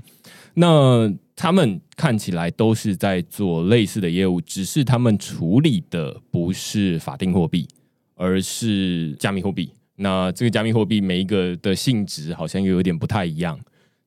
[0.55, 7.65] 那他们看起来都是在做类似的业务，只是他们处理的不是法定货币，
[8.15, 9.71] 而是加密货币。
[9.95, 13.57] 那这个加密货币每一个的性质好像又有点不太一样。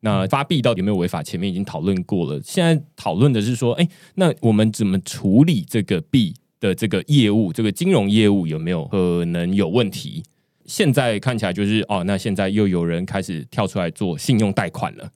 [0.05, 1.23] 那发币到底有没有违法？
[1.23, 2.41] 前面已经讨论过了。
[2.45, 7.53] 现在讨论的是说，哎，那我们怎么处理这个币的这个业务？
[7.53, 10.25] 这个金融业务有没有可能有问题？
[10.67, 15.11] 现在看起来就是哦，那现在又有人开始跳出来做信用贷款了。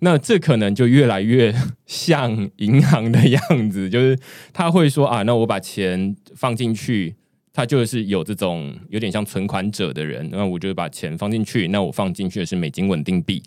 [0.00, 1.54] 那这可能就越来越
[1.86, 4.18] 像银行的样子，就是
[4.52, 7.14] 他会说啊，那我把钱放进去，
[7.52, 13.42] 他就是有这种有点像存款者的人，那我就把钱放进去，那我放进去的是美金稳定币。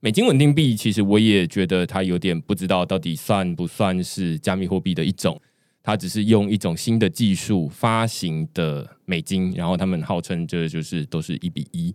[0.00, 5.40] 美金稳定币其实我也觉得它有点不知道到底算不算是加密货币的一种，
[5.82, 11.94] 它只是用一种新的技术发行的美金，然后他们号称这就是都是一比一。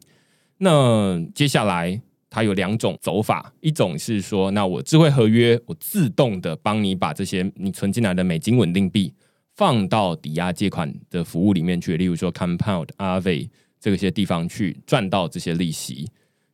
[0.57, 9.13] 那接下来它有两种走法，一种是说，那我智慧合约，我自动的帮你把这些你存进来的美金稳定币
[9.55, 16.09] 放到抵押借款的服务里面去，例如说 Compound、Aave 这些地方去赚到这些利息。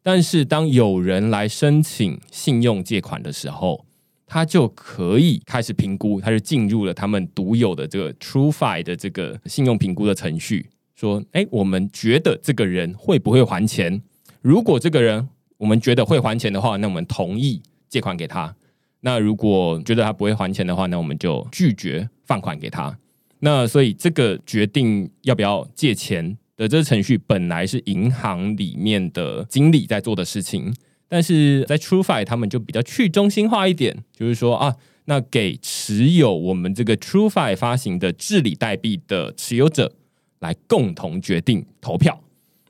[0.08, 3.86] 但是当有人来申请信用借款的时候，
[4.26, 14.02] 他就可以开始评估，他就进入了他们独有的这个 TrueFi 的这个信用评估的程序，说：哎，我们觉得这个人会不会还钱？
[14.42, 18.56] 如果这个人我们觉得会还钱的话，那我们同意借款给他；
[19.02, 22.98] 那如果觉得他不会还钱的话，那我们就拒绝放款给他。
[23.40, 26.38] 那所以这个决定要不要借钱？
[26.58, 30.74] 的这个程序本来是银行里面的经理在做的事情，
[31.08, 39.94] 但是在 TrueFi 他们就比较去中心化一点，就是说啊，那给持有我们这个 TrueFi 发行的治理代币的持有者
[40.40, 42.20] 来共同决定投票。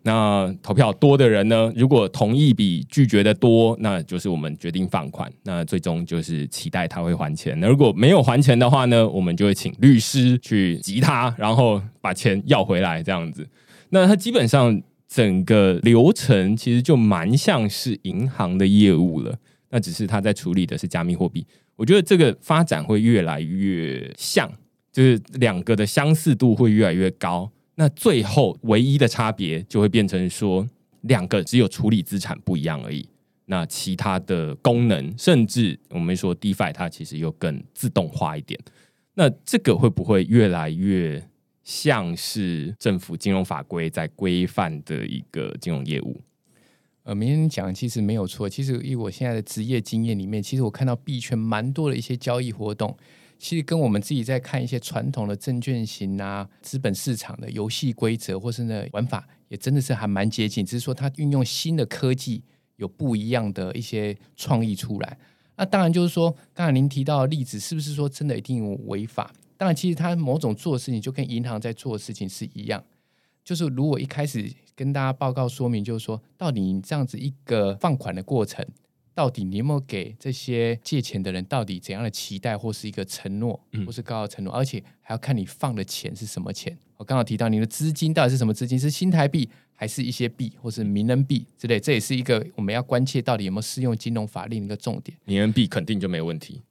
[0.04, 5.30] 那投票多的人呢，如果同意比拒绝的多，那就是我们决定放款。
[5.44, 7.60] 那最终就是期待他会还钱。
[7.60, 13.46] 那如果没有还钱的话呢，我们就会请律师去急他，然后把钱要回来，这样子。
[13.90, 19.38] 那它基本上整个流程其实就蛮像是银行的业务了，
[19.70, 21.46] 那只是它在处理的是加密货币。
[21.76, 24.52] 我觉得这个发展会越来越像，
[24.92, 27.50] 就是两个的相似度会越来越高。
[27.76, 30.68] 那最后唯一的差别就会变成说，
[31.02, 33.08] 两个只有处理资产不一样而已。
[33.46, 38.60] 那其他的功能，甚至我们说 DeFi 它其实又更自动化一点。
[39.14, 41.24] 那这个会不会越来越？
[41.68, 46.22] 像是政府金融法规在规范的一个金融业务，
[47.04, 48.48] 呃，明天讲其实没有错。
[48.48, 52.96] 其实以我现在的职业经验里面，其实我看到币圈蛮多的一些交易活动，
[53.38, 60.66] 其实跟我们自己在看一些传统的证券型啊、资本市场的游戏规则或是呢玩法，也真的是还蛮接近。
[60.66, 62.42] 只是说它运用新的科技，
[62.78, 65.18] 有不一样的一些创意出来。
[65.58, 69.34] 那当然就是说，刚才您提到的例子，是不是说真的一定有违法？
[69.58, 72.84] 当然，其实他某种做的事情就跟银行在做的事情是一样，
[73.44, 78.66] 就是如果一开始跟大家报告说明，就是说到底你这样子一个放款的过程，
[79.16, 86.78] 到底你有没有给这些借钱的人到底怎样的期待或是一个承诺，或是高的承诺，而且还要看你放的钱是什么钱。
[86.98, 95.18] 我刚好提到你的资金到底是什么资金，是新台币还是一些币或是名人币之类，这也是一个我们要关切到底有没有适用金融法令的一个重点。
[95.26, 96.62] 名人币肯定就没有问题。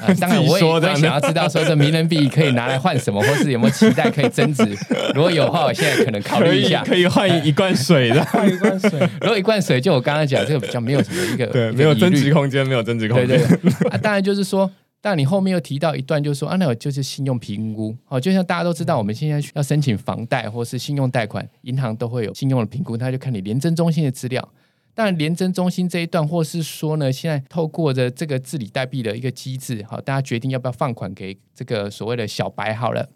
[0.00, 4.64] 呃 当然，我也想要知道说这名人币可以拿来换什么，或是有没有期待可以增值。
[5.14, 8.98] 如果有的话，我现在可能考虑一下，可以换一罐水的， 换一罐水。
[9.20, 13.46] 如果一罐水，就我刚刚讲这个比较没有什么一个对，没有增值空间，没有增值空对间。
[13.48, 14.68] 对对啊，当然就是说，
[15.00, 24.48] 当然你后面又提到一段，就是说啊，那有就是信用评估哦，就像大家都知道，我们现在要申请房贷或是信用贷款，银行都会有信用的评估，他就看你廉政中心的资料。
[24.94, 33.08] 但，廉政中心这一段，或是说呢，现在透过着这个治理代币的一个机制，好，大家决定要不要放款给这个所谓的小白好了，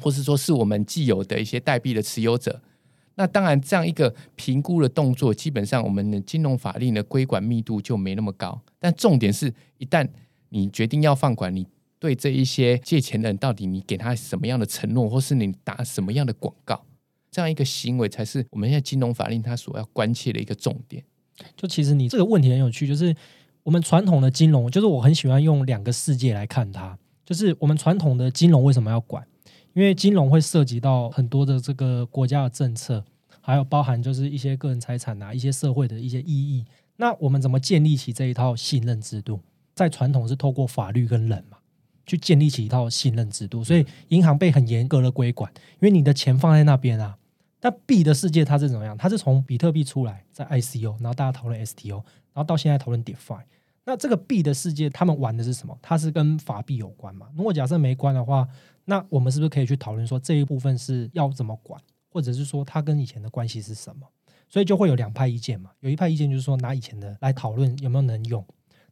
[0.00, 2.60] 或是说是我们既有的一些代币的持有者。
[3.14, 8.60] 那当然，这样一个评估的动作，基本上我们的金融法令的规管密度就没那么高。
[8.78, 10.08] 但重点是，一旦
[10.50, 11.66] 你决定要放款，你
[11.98, 16.84] 对这一些借钱的人到底你给他什么样的承诺，或是你打什么样的广告，
[17.30, 21.02] 这样一个行为才是我们现在金融法令它所要关切的一个重点。
[21.56, 23.14] 就其实你这个问题很有趣，就是
[23.62, 29.26] 我们传统的金融，就是我很喜欢用两个世界来看它，就是我们传统的金融为什么要管？
[29.74, 33.04] 因为金融会涉及到很多的这个国家的政策，
[33.40, 36.64] 还有包含就是一些个人财产啊，一些社会的一些意义。
[36.96, 39.38] 那我们怎么建立起这一套信任制度？
[39.76, 41.57] 在传统是透过法律跟人嘛，
[42.08, 43.62] 去建立起一套信任制度。
[43.62, 47.16] 所以银行被很严格的规管，因为你的钱放在那边啊。
[47.60, 48.96] 但币的世界它是怎么样？
[48.96, 51.96] 它是从比特币出来，在 ICO，然后大家讨论 STO，
[52.32, 53.40] 然后到现在讨论 DeFi。
[53.84, 55.76] 那这个币的世界，他们玩的是什么？
[55.82, 57.26] 它是跟法币有关嘛？
[57.36, 58.46] 如果假设没关的话，
[58.84, 61.80] 那我们是不是可以去讨论说这一部分是要怎么管，
[62.10, 64.06] 或者是说它跟以前的关系是什么？
[64.48, 65.70] 所以就会有两派意见嘛。
[65.80, 68.46] 有一派意见就是说拿以前的来讨论有没有能用，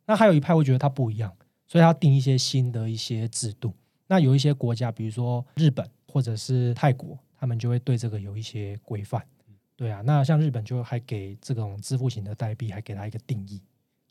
[0.07, 1.33] 那还有一派会觉得它不一样，
[1.67, 3.73] 所以他定一些新的一些制度。
[4.07, 9.25] 那有一些国家，比如说日本或者是泰国，他们就会对这个有一些规范。
[9.77, 13.61] 对啊，那像日本就还给这种支付型的代币还给他一个定义，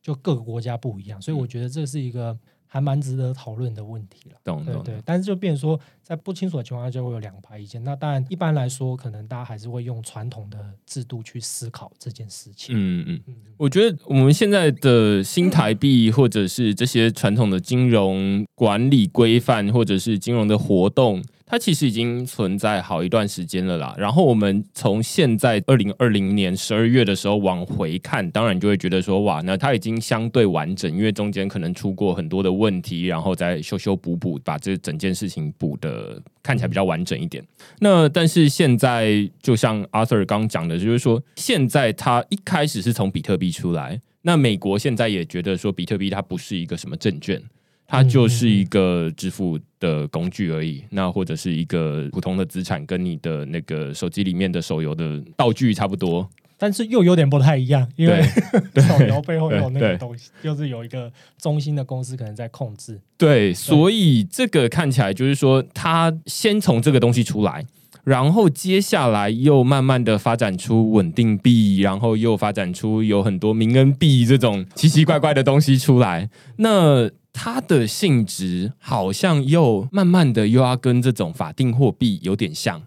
[0.02, 2.38] 就各个国家不一样，所以我觉得这是一个。
[2.68, 7.84] 还蛮值得讨论的问题了，懂对对，但是就变说，在不清楚的情况下，就会有两派意见。
[7.84, 12.76] 那当然，一般来说，可能大家还是会用传统的制度去思考这件事情。
[12.78, 21.24] 嗯嗯嗯，我觉得我们现在的新台币，或者是这些传统的金融管理规范，或者是金融的活动。
[21.56, 23.96] 它其实已经存在好一段时间了啦。
[23.98, 37.42] 然后我们从现在二零二零年十二月的时候往回看，当然就会觉得说，哇，那它已经相对完整，因为中间可能出过很多的问题，然后再修修补补，把这整件事情补的看起来比较完整一点。
[37.80, 47.42] 那但是现在，就像 Arthur 刚讲的，就是说，现在它一开始是从比特币出来，那美国现在也觉得说，比特币它不是一个什么证券。
[47.88, 56.28] 它就是一个支付的工具而已，那或者是一个普通的资产，跟你的那个手机里面的手游的道具差不多，
[56.58, 58.24] 但是又有点不太一样，因为
[58.82, 63.00] 手游背后有那个东西，就是有一个中心的公司可能在控制。
[63.18, 67.64] 对，所以这个看起来就是说，它先从这个东西出来，
[68.04, 77.12] 然后接下来又慢慢的发展出稳定币，然后又发展出有很多名恩币这种奇奇怪怪的东西出来，那。
[77.38, 82.82] 它的性质好像又慢慢的又要跟这种法定货币有点像，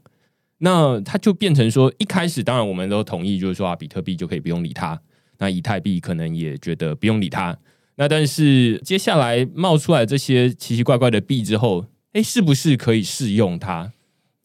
[0.58, 4.98] 那它就变成说，一开始当然我们都同意，就是说啊，比特币就可以不用理它，
[5.36, 7.56] 那以太币可能也觉得不用理它，
[7.96, 11.84] 那但是接下来冒出来这些奇奇怪怪的币之后，
[12.14, 13.92] 哎，是不是可以适用它？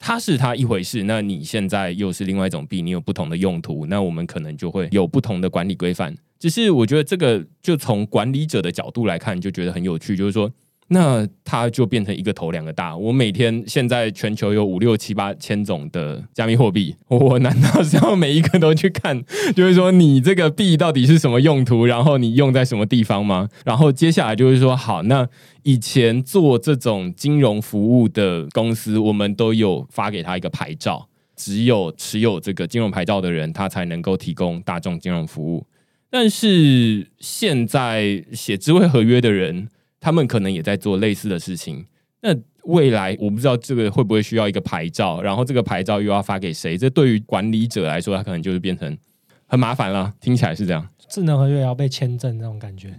[0.05, 6.13] 它是它一回事，那你现在又是另外一种币，你有不同的用途，那我们可能就会有不同的管理规范。
[6.37, 10.51] 只是我觉得这个就从管理者的角度来看，就觉得很有趣，就是说。
[10.89, 12.95] 那它就变成一个头两个大。
[12.95, 19.23] 我每天现在全球有五六七八千种的加密货币，我难道是要每一个都去看？
[19.55, 23.49] 就是说你这个币到底是什么用途，然后你用在什么地方吗？
[23.65, 25.27] 然后接下来就是说，好，那
[25.63, 35.65] 以前做这种金融服务的公司，我们都有发给他一个牌照，只有持有这个金融牌照的人，他才能够提供大众金融服务。
[36.09, 39.69] 但是现在写智慧合约的人。
[40.03, 41.85] 他们可能也在做类似的事情。
[42.19, 42.35] 那
[42.65, 46.77] 未来我不知道这个会不会需要一个牌照，然后这个牌照又要发给谁？
[46.77, 48.97] 这对于管理者来说，他可能就是变成
[49.53, 50.11] 很麻烦了。
[50.19, 52.89] 听起来是这样，智能合约要被签证那种感觉。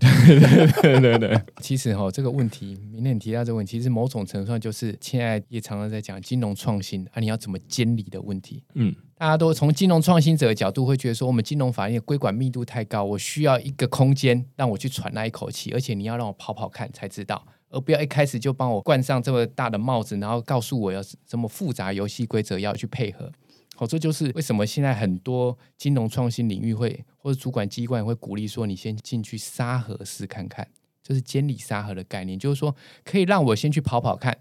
[0.80, 1.42] 对对对对。
[1.60, 8.62] 其实哈，这个问题，明天提到这个问题，其实某种程度上就是现在也常常在讲金融创新啊，你要怎么监理的问题。
[8.74, 8.94] 嗯。
[9.16, 23.32] 大家都从金融创新者的角度会觉得说，我们金融法律规管密度太高，我需要一个空间让我去喘那一口气，而且你要让我跑跑看才知道，而不要一开始就帮我冠上这么大的帽子，然后告诉我要什么复杂游戏规则要去配合。
[23.76, 30.68] 好，这就是为什么现在很多金融创新领域会或者主管机关会鼓励说，你先进去沙盒试看看，
[31.02, 34.38] 这是监理沙盒的概念，就是说可以让我先去跑跑看，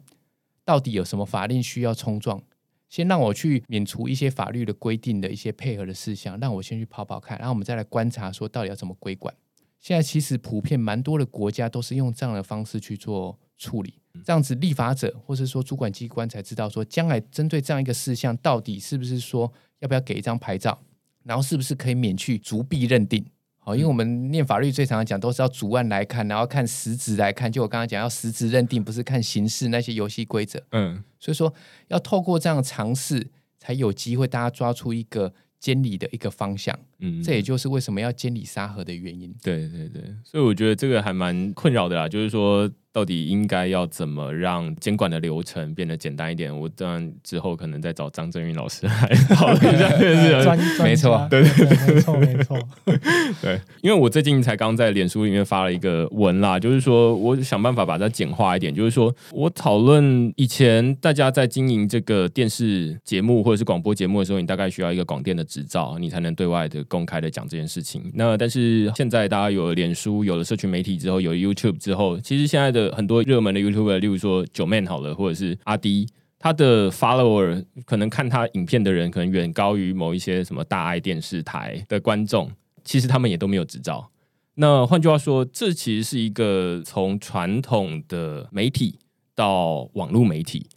[0.63, 2.43] 到底有什么法令需要冲撞。
[2.89, 9.33] 先让我去免除一些法律的规定的一些配合的事项，让我先去跑跑看，然后我们再来观察说到底要怎么规管。
[9.79, 13.93] 现在其实普遍蛮多的国家都是用这样的方式去做处理，
[14.25, 20.79] 这样子立法者或是说主管机关才知道说将来针对这样一个事项，到底是不是说要不要给一张牌照，
[21.23, 23.25] 然后是不是可以免去逐币认定。
[23.65, 27.49] 好，因为我们念法律最常讲都是要逐案来看，然后看实质来看。
[27.49, 30.61] 就我刚刚讲，要实质认定，不是看形式那些游戏规则。
[30.71, 31.53] 嗯，所以说
[31.87, 33.25] 要透过这样尝试，
[33.57, 36.77] 才有机会大家抓出一个监理的一个方向。
[37.03, 39.31] 嗯，这也就是为什么要监理沙盒的原因。
[39.43, 42.69] 对对对，所以我觉得这个还蛮困扰的啦，就是说。
[42.93, 46.55] 到底应该要怎么让监管的流程变得简单一点？
[46.55, 50.83] 我当然之后可能再找张振云老师来讨论一下这件事。
[50.83, 52.59] 没错，对对对，没错没错。
[53.41, 58.71] 对，因为我最近才刚在脸书里面发了一个文啦，就是说我想办法把它简化一点。
[58.71, 68.11] 就是说我讨论以前大家在经营这个电视节目或者是广播节目的时候，你大概需要一个广电的执照，你才能对外的公开的讲这件事情。
[68.13, 82.51] 那但是现在大家有了脸书，有了社群媒体之后，有了 YouTube 之后，其实现在的很多热门的 YouTuber，例如说九 Man 好了，或者是阿迪，他的 follower 可能看他影片的人，可能远高于某一些什么大爱电视台的观众。
[82.83, 84.11] 其实他们也都没有执照。
[84.55, 88.99] 那换句话说，这其实是一个从传统的媒体
[89.33, 90.67] 到网络媒体。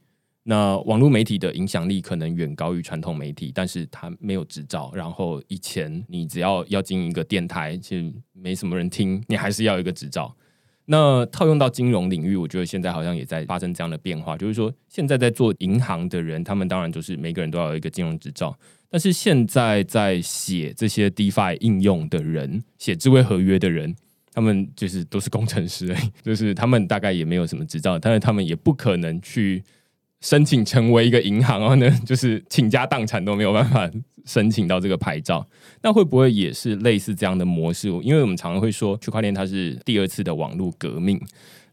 [0.49, 4.93] 那网络媒体的影响力可能远高于传统媒体，但是他没有执照。
[4.95, 10.33] 然后以前你只要要经营一个电台，其实没什么人听，你还是要一个执照。
[10.85, 18.57] 那套用到金融领域，我觉得现在好像也在发生这样的变化，就是说现在在做银行的人，他们当然就是每个人都要有一个金融执照，
[18.89, 23.97] 但是现在在写这些 DeFi 应用的人，写智慧合约的人，
[24.33, 25.93] 他们就是都是工程师，
[26.23, 29.65] 就是他们大概也没有什么执照，但是他们也不可能去。
[30.21, 33.89] 申请成为一个银行，然后呢，就是倾家荡产都没有办法
[34.25, 35.47] 申请到这个牌照。
[35.83, 37.89] 那会不会也是类似这样的模式？
[38.03, 41.21] 因为我们常常会说，区块链它是第二次的网络革命。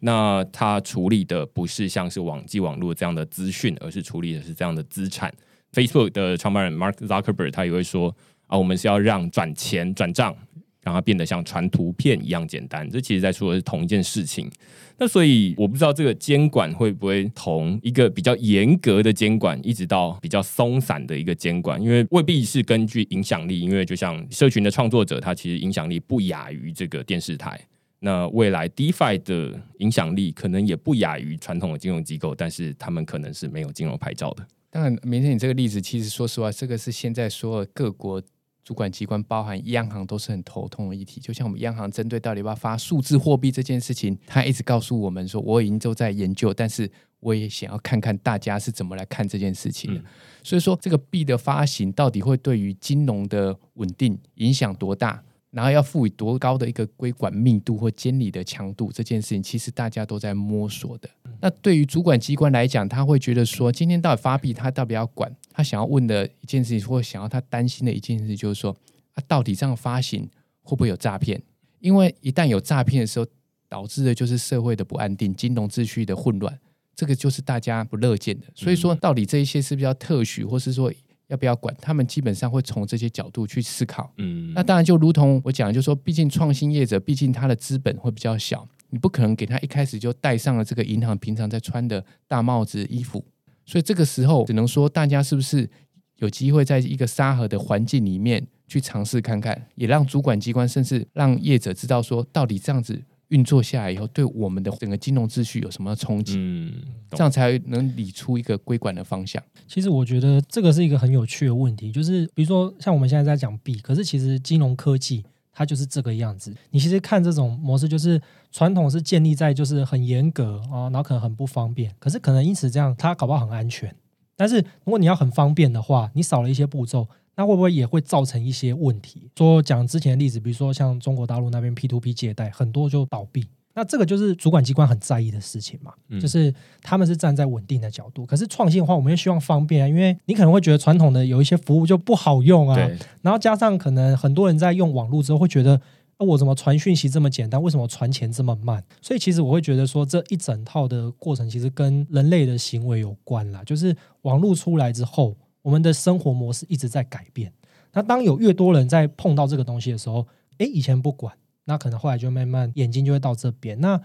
[0.01, 5.33] 那它处理的不是像是网际网络这样的资讯，而是处理的是这样的资产。
[5.71, 8.13] Facebook 的创办人 Mark Zuckerberg 他也会说
[8.47, 10.35] 啊，我们是要让转钱转账。
[10.83, 14.51] 让它变得像传图片一样简单，这其实在说的是同一件事情。
[14.99, 23.59] 那所以我不知道这个监管会不会从一个比较严格的监管，一直到比较松散的一个监管，因为未必是根据影响力。
[23.59, 27.59] 因为就像社群的创作者，他其实影响力不亚于这个电视台。
[27.99, 34.45] 那未来 DeFi 的影响力可能也不亚于传统的金融机构，但是他们可能是没有金融牌照的。
[34.69, 38.21] 当然，明天你这个例子，其实说实话，这个是现在所有各国。
[38.63, 46.89] 主管机关包含央行都是很头痛的议题，就像我们央行针对到底要不要发数字货币这件事情，他一直告诉我们说，我已经都在研究，但是
[47.19, 50.01] 我也想要看看大家是怎么来看这件事情的。
[50.43, 55.21] 所以说，这个币的发行到底会对于金融的稳定影响多大？
[55.53, 61.07] 然后要赋予多高的一个规管密度或监理的强度，这件事情其实大家都在摸索的。
[61.39, 65.31] 那对于主管机关来讲，他会觉得说，今天到底发币，他到底要管？
[65.51, 68.75] 他想要问的一件事情，或想要他担心的一件事，就是说，
[69.13, 70.27] 他到底这样发行
[70.63, 71.39] 会不会有诈骗？
[71.79, 73.27] 因为一旦有诈骗的时候，
[73.69, 76.59] 导致的就是社会的不安定、金融秩序的混乱，
[76.95, 78.47] 这个就是大家不乐见的。
[78.55, 80.91] 所以说，到底这一些是不是要特许，或是说？
[81.27, 81.75] 要不要管？
[81.79, 84.11] 他们基本上会从这些角度去思考。
[84.17, 93.23] 嗯，那当然就如同我讲，就说毕竟创新业者，毕竟他的资本会比较小，你不可能给他一开始就戴上了这个银行平常在穿的大帽子衣服。
[93.65, 95.69] 所以这个时候，只能说大家是不是
[96.17, 103.01] 有机会在一个沙盒的环境里面去尝试看看，也让主管机关甚至让业者知道说，到底这样子。
[103.33, 106.35] 运作下来以后，对我们的整个金融秩序有什么冲击？
[106.37, 106.71] 嗯，
[107.09, 109.41] 这样才能理出一个规管的方向。
[109.67, 116.53] 其实我觉得这个是一个很有趣的问题，就是比如说像我们现在在讲币，可是其实金融科技它就是这个样子。
[116.69, 118.21] 你其实看这种模式，就是
[118.51, 123.93] 传统是建立在就是很严格啊，然后可能很不方便，可是可能因此这样它搞不好很安全。
[124.35, 127.07] 但是如果你要很方便的话，你少了一些步骤。
[127.35, 129.29] 那会不会也会造成一些问题？
[129.37, 133.45] 说讲之前的例子，比如说像中国大陆那边 P to P 借贷，很多就倒闭。
[133.75, 136.53] 那这个就是主管机关很在意的事情嘛，就是
[136.83, 138.23] 他们是站在稳定的角度。
[138.23, 142.77] 可是创新的话，我们又希望方便啊，因为你可能会觉得传统的有一些服务就不好用啊。
[143.23, 145.81] 然后加上可能很多人在用网络之后会觉得，
[146.19, 147.59] 那我怎么传讯息这么简单？
[147.59, 148.83] 为什么传钱这么慢？
[149.01, 153.63] 所以其实我会觉得说，这一整套的过程其实跟人类的行为有关啦。
[153.65, 155.35] 就是网络出来之后。
[155.63, 157.51] 我们的生活模式一直在改变。
[157.93, 161.35] 那当有越多人在碰到这个东西的时候，诶，以前不管，
[161.65, 163.79] 那可能后来就慢慢眼睛就会到这边。
[163.79, 163.99] 那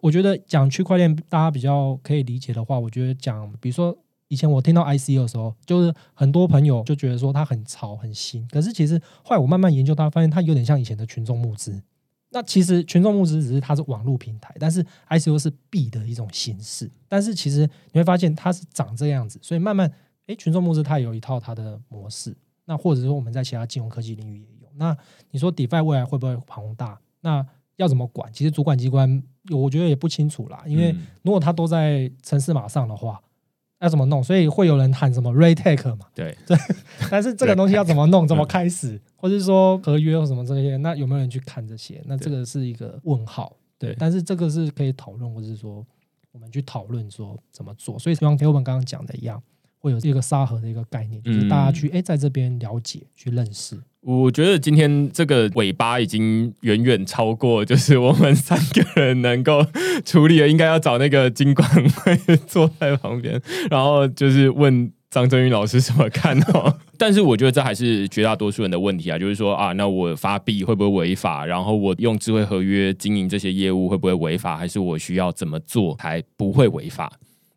[0.00, 3.96] 我觉得讲区块链，大家比较可以理解的话，我觉得讲，比如说
[4.28, 8.46] 以前我听到 ICO 的时候，就是很多朋友就觉得说它很潮、很新。
[8.48, 11.82] 可是其实后来我慢慢研究它，发现它有点像以前的群众募资。
[12.32, 16.90] 那其实群众募资只是它是网络平台，但是 ICO 是币的一种形式。
[17.08, 19.90] 但是其实你会发现它是长这样子，所以慢慢。
[20.30, 24.68] 诶，群众募资它有一套它的模式，那或者说我们在其他金融科技领域也有。
[24.76, 24.96] 那
[25.32, 27.00] 你说 DeFi 未来会不会庞大？
[27.20, 27.44] 那
[27.76, 28.32] 要怎么管？
[28.32, 29.20] 其实主管机关
[29.50, 30.62] 我觉得也不清楚啦。
[30.66, 33.20] 因为如果它都在城市码上的话，
[33.80, 34.22] 要怎么弄？
[34.22, 36.06] 所以会有人喊什么 re take 嘛？
[36.14, 36.56] 对对。
[37.10, 38.28] 但是这个东西要怎么弄？
[38.28, 39.00] 怎么开始？
[39.16, 40.76] 或者说合约或什么这些？
[40.76, 42.00] 那有没有人去看这些？
[42.06, 43.56] 那这个是一个问号。
[43.78, 43.96] 对。
[43.98, 45.84] 但是这个是可以讨论，或者是说
[46.30, 47.98] 我们去讨论说怎么做。
[47.98, 49.42] 所以像我们刚刚讲的一样，
[49.80, 53.76] 会有这个沙盒的一个概念，就是大家去哎在这边了解、去认识。
[54.02, 59.66] 我觉得今天这个尾巴已经远远超过，就是 我们三个人能够
[60.04, 66.78] 处理的，应该要找那个金管会坐在旁边，然后就是问张真宇老师怎么看哦。
[66.96, 71.44] 但是我觉得这还是绝大多数人的问题啊，就是说啊，那我发币会不会违法？
[71.44, 74.56] 然后我用智慧合约经营这些业务会不会违法？
[74.56, 77.12] 还是我需要怎么做才不会违法？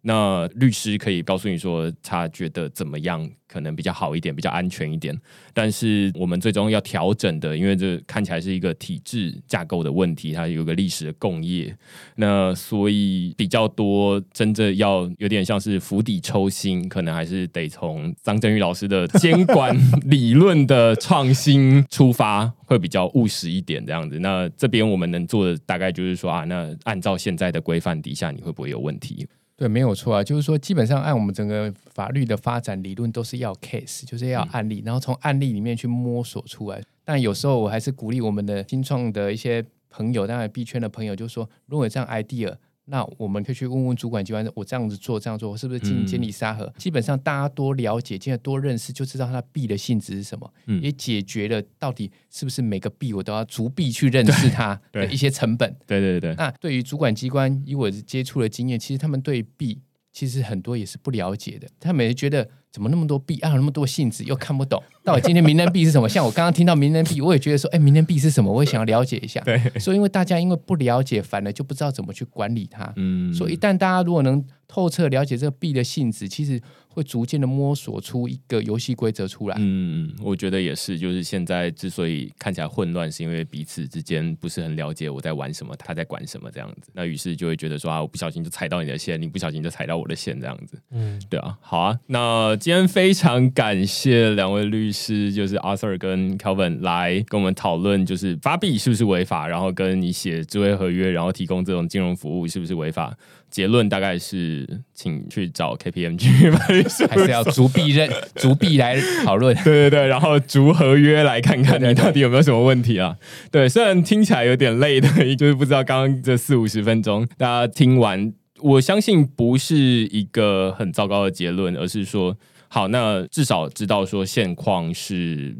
[0.05, 5.17] 那律师可以告诉你说，他觉得怎么样可能比较好一点，比较安全一点。
[5.53, 11.73] 但是我们最终要调整的，因为这看起来是一个体制架构的问题，它有个历史的共业。
[12.17, 19.73] 那所以比较多真正要有点像是釜底抽薪，可能还是得从张振宇老师的监管
[20.03, 24.19] 理论的创新出发，会比较务实一点这样子。
[24.19, 29.25] 那这边我们能做的大概就是说啊，那按照现在的规范底下，你会不会有问题？
[29.55, 36.81] 对，没有错啊，就是说，基本上按我们整个法律的发展理论，都是要 case，就是要案例，然后从案例里面去摸索出来。
[37.05, 42.55] 但有时候我还是鼓励我们的新创的一些朋友，当然币圈的朋友，就是说，如果有这样 idea。
[42.85, 46.71] 那我们可以去问问主管机关，我这样子做，这样做是不是进监理沙盒？
[46.77, 55.75] 基本上大家多了解，现在多认识，就知道它币的性质是什么，也解决了到底是不是每个币我都要逐币去认识它的一些成本。
[55.87, 56.35] 对对对。
[56.35, 59.79] 那对于主管机关，以我接触的经验，其实他们对币
[60.11, 62.49] 其实很多也是不了解的，他们也觉得。
[62.73, 63.51] 怎么那么多币啊？
[63.51, 66.07] 那么多性质又看不懂，到底今天名人币是什么？
[66.07, 68.51] 像我刚刚听到名人币，我也觉得说，哎，名人币是什么？
[68.51, 69.41] 我也想要了解一下。
[69.41, 72.91] 对，所以因为大家因为不了解，反而就不知道怎么去管理它。
[72.95, 76.61] 嗯，所以一旦大家如果能透彻了解这个币的性质，其实。
[76.95, 79.55] 会逐渐的摸索出一个游戏规则出来。
[79.57, 86.91] 嗯，我觉得也是，就是现在之所以看起来混乱，是因为彼此之间不是很了解我在玩什么，他在管什么这样子。
[86.93, 90.79] 那于是就会觉得说啊，我不小心就踩到你的线，你不小心就踩到我的线这样子。
[90.91, 91.99] 嗯，对啊，好啊。
[92.05, 103.13] 那今天非常感谢两位律师，就是 Arthur 跟 Kelvin 来跟我们讨论，就是发币是不是违法，然后跟你写智慧合约，然后提供这种金融服务是不是违法。
[103.49, 106.51] 结论大概是，请去找 KPMG
[107.07, 109.55] 还是要逐币认逐币来讨 论？
[109.57, 113.15] 对对对，然后逐合约来看看你到底有没有什么问题啊？
[113.51, 122.35] 对，虽然听起来有点累的，就是不知道刚刚这四五十分钟大家听完，我相信不是一个很糟糕的结论，而是说，
[122.73, 125.55] 好，那至少知道说现况是，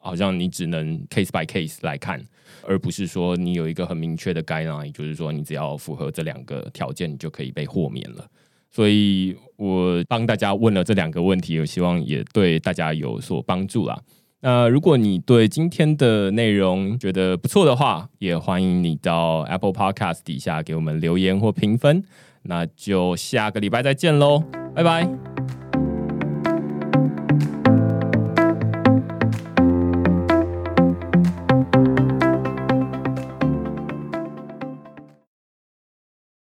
[0.00, 2.20] 好像你只能 case by case 来看。
[2.66, 8.26] 而不是说你有一个很明确的 guideline，就是说你只要符合这两个条件，你就可以被豁免了。
[8.72, 13.96] 所以我帮大家问了这两个问题，我希望也对大家有所帮助啦。
[14.40, 22.02] 那如果你对今天的内容觉得不错的话，也欢迎你到 Apple Podcast 底下给我们留言或评分。
[22.42, 24.42] 那就下个礼拜再见喽，
[24.74, 25.57] 拜拜。
[26.92, 27.17] thank you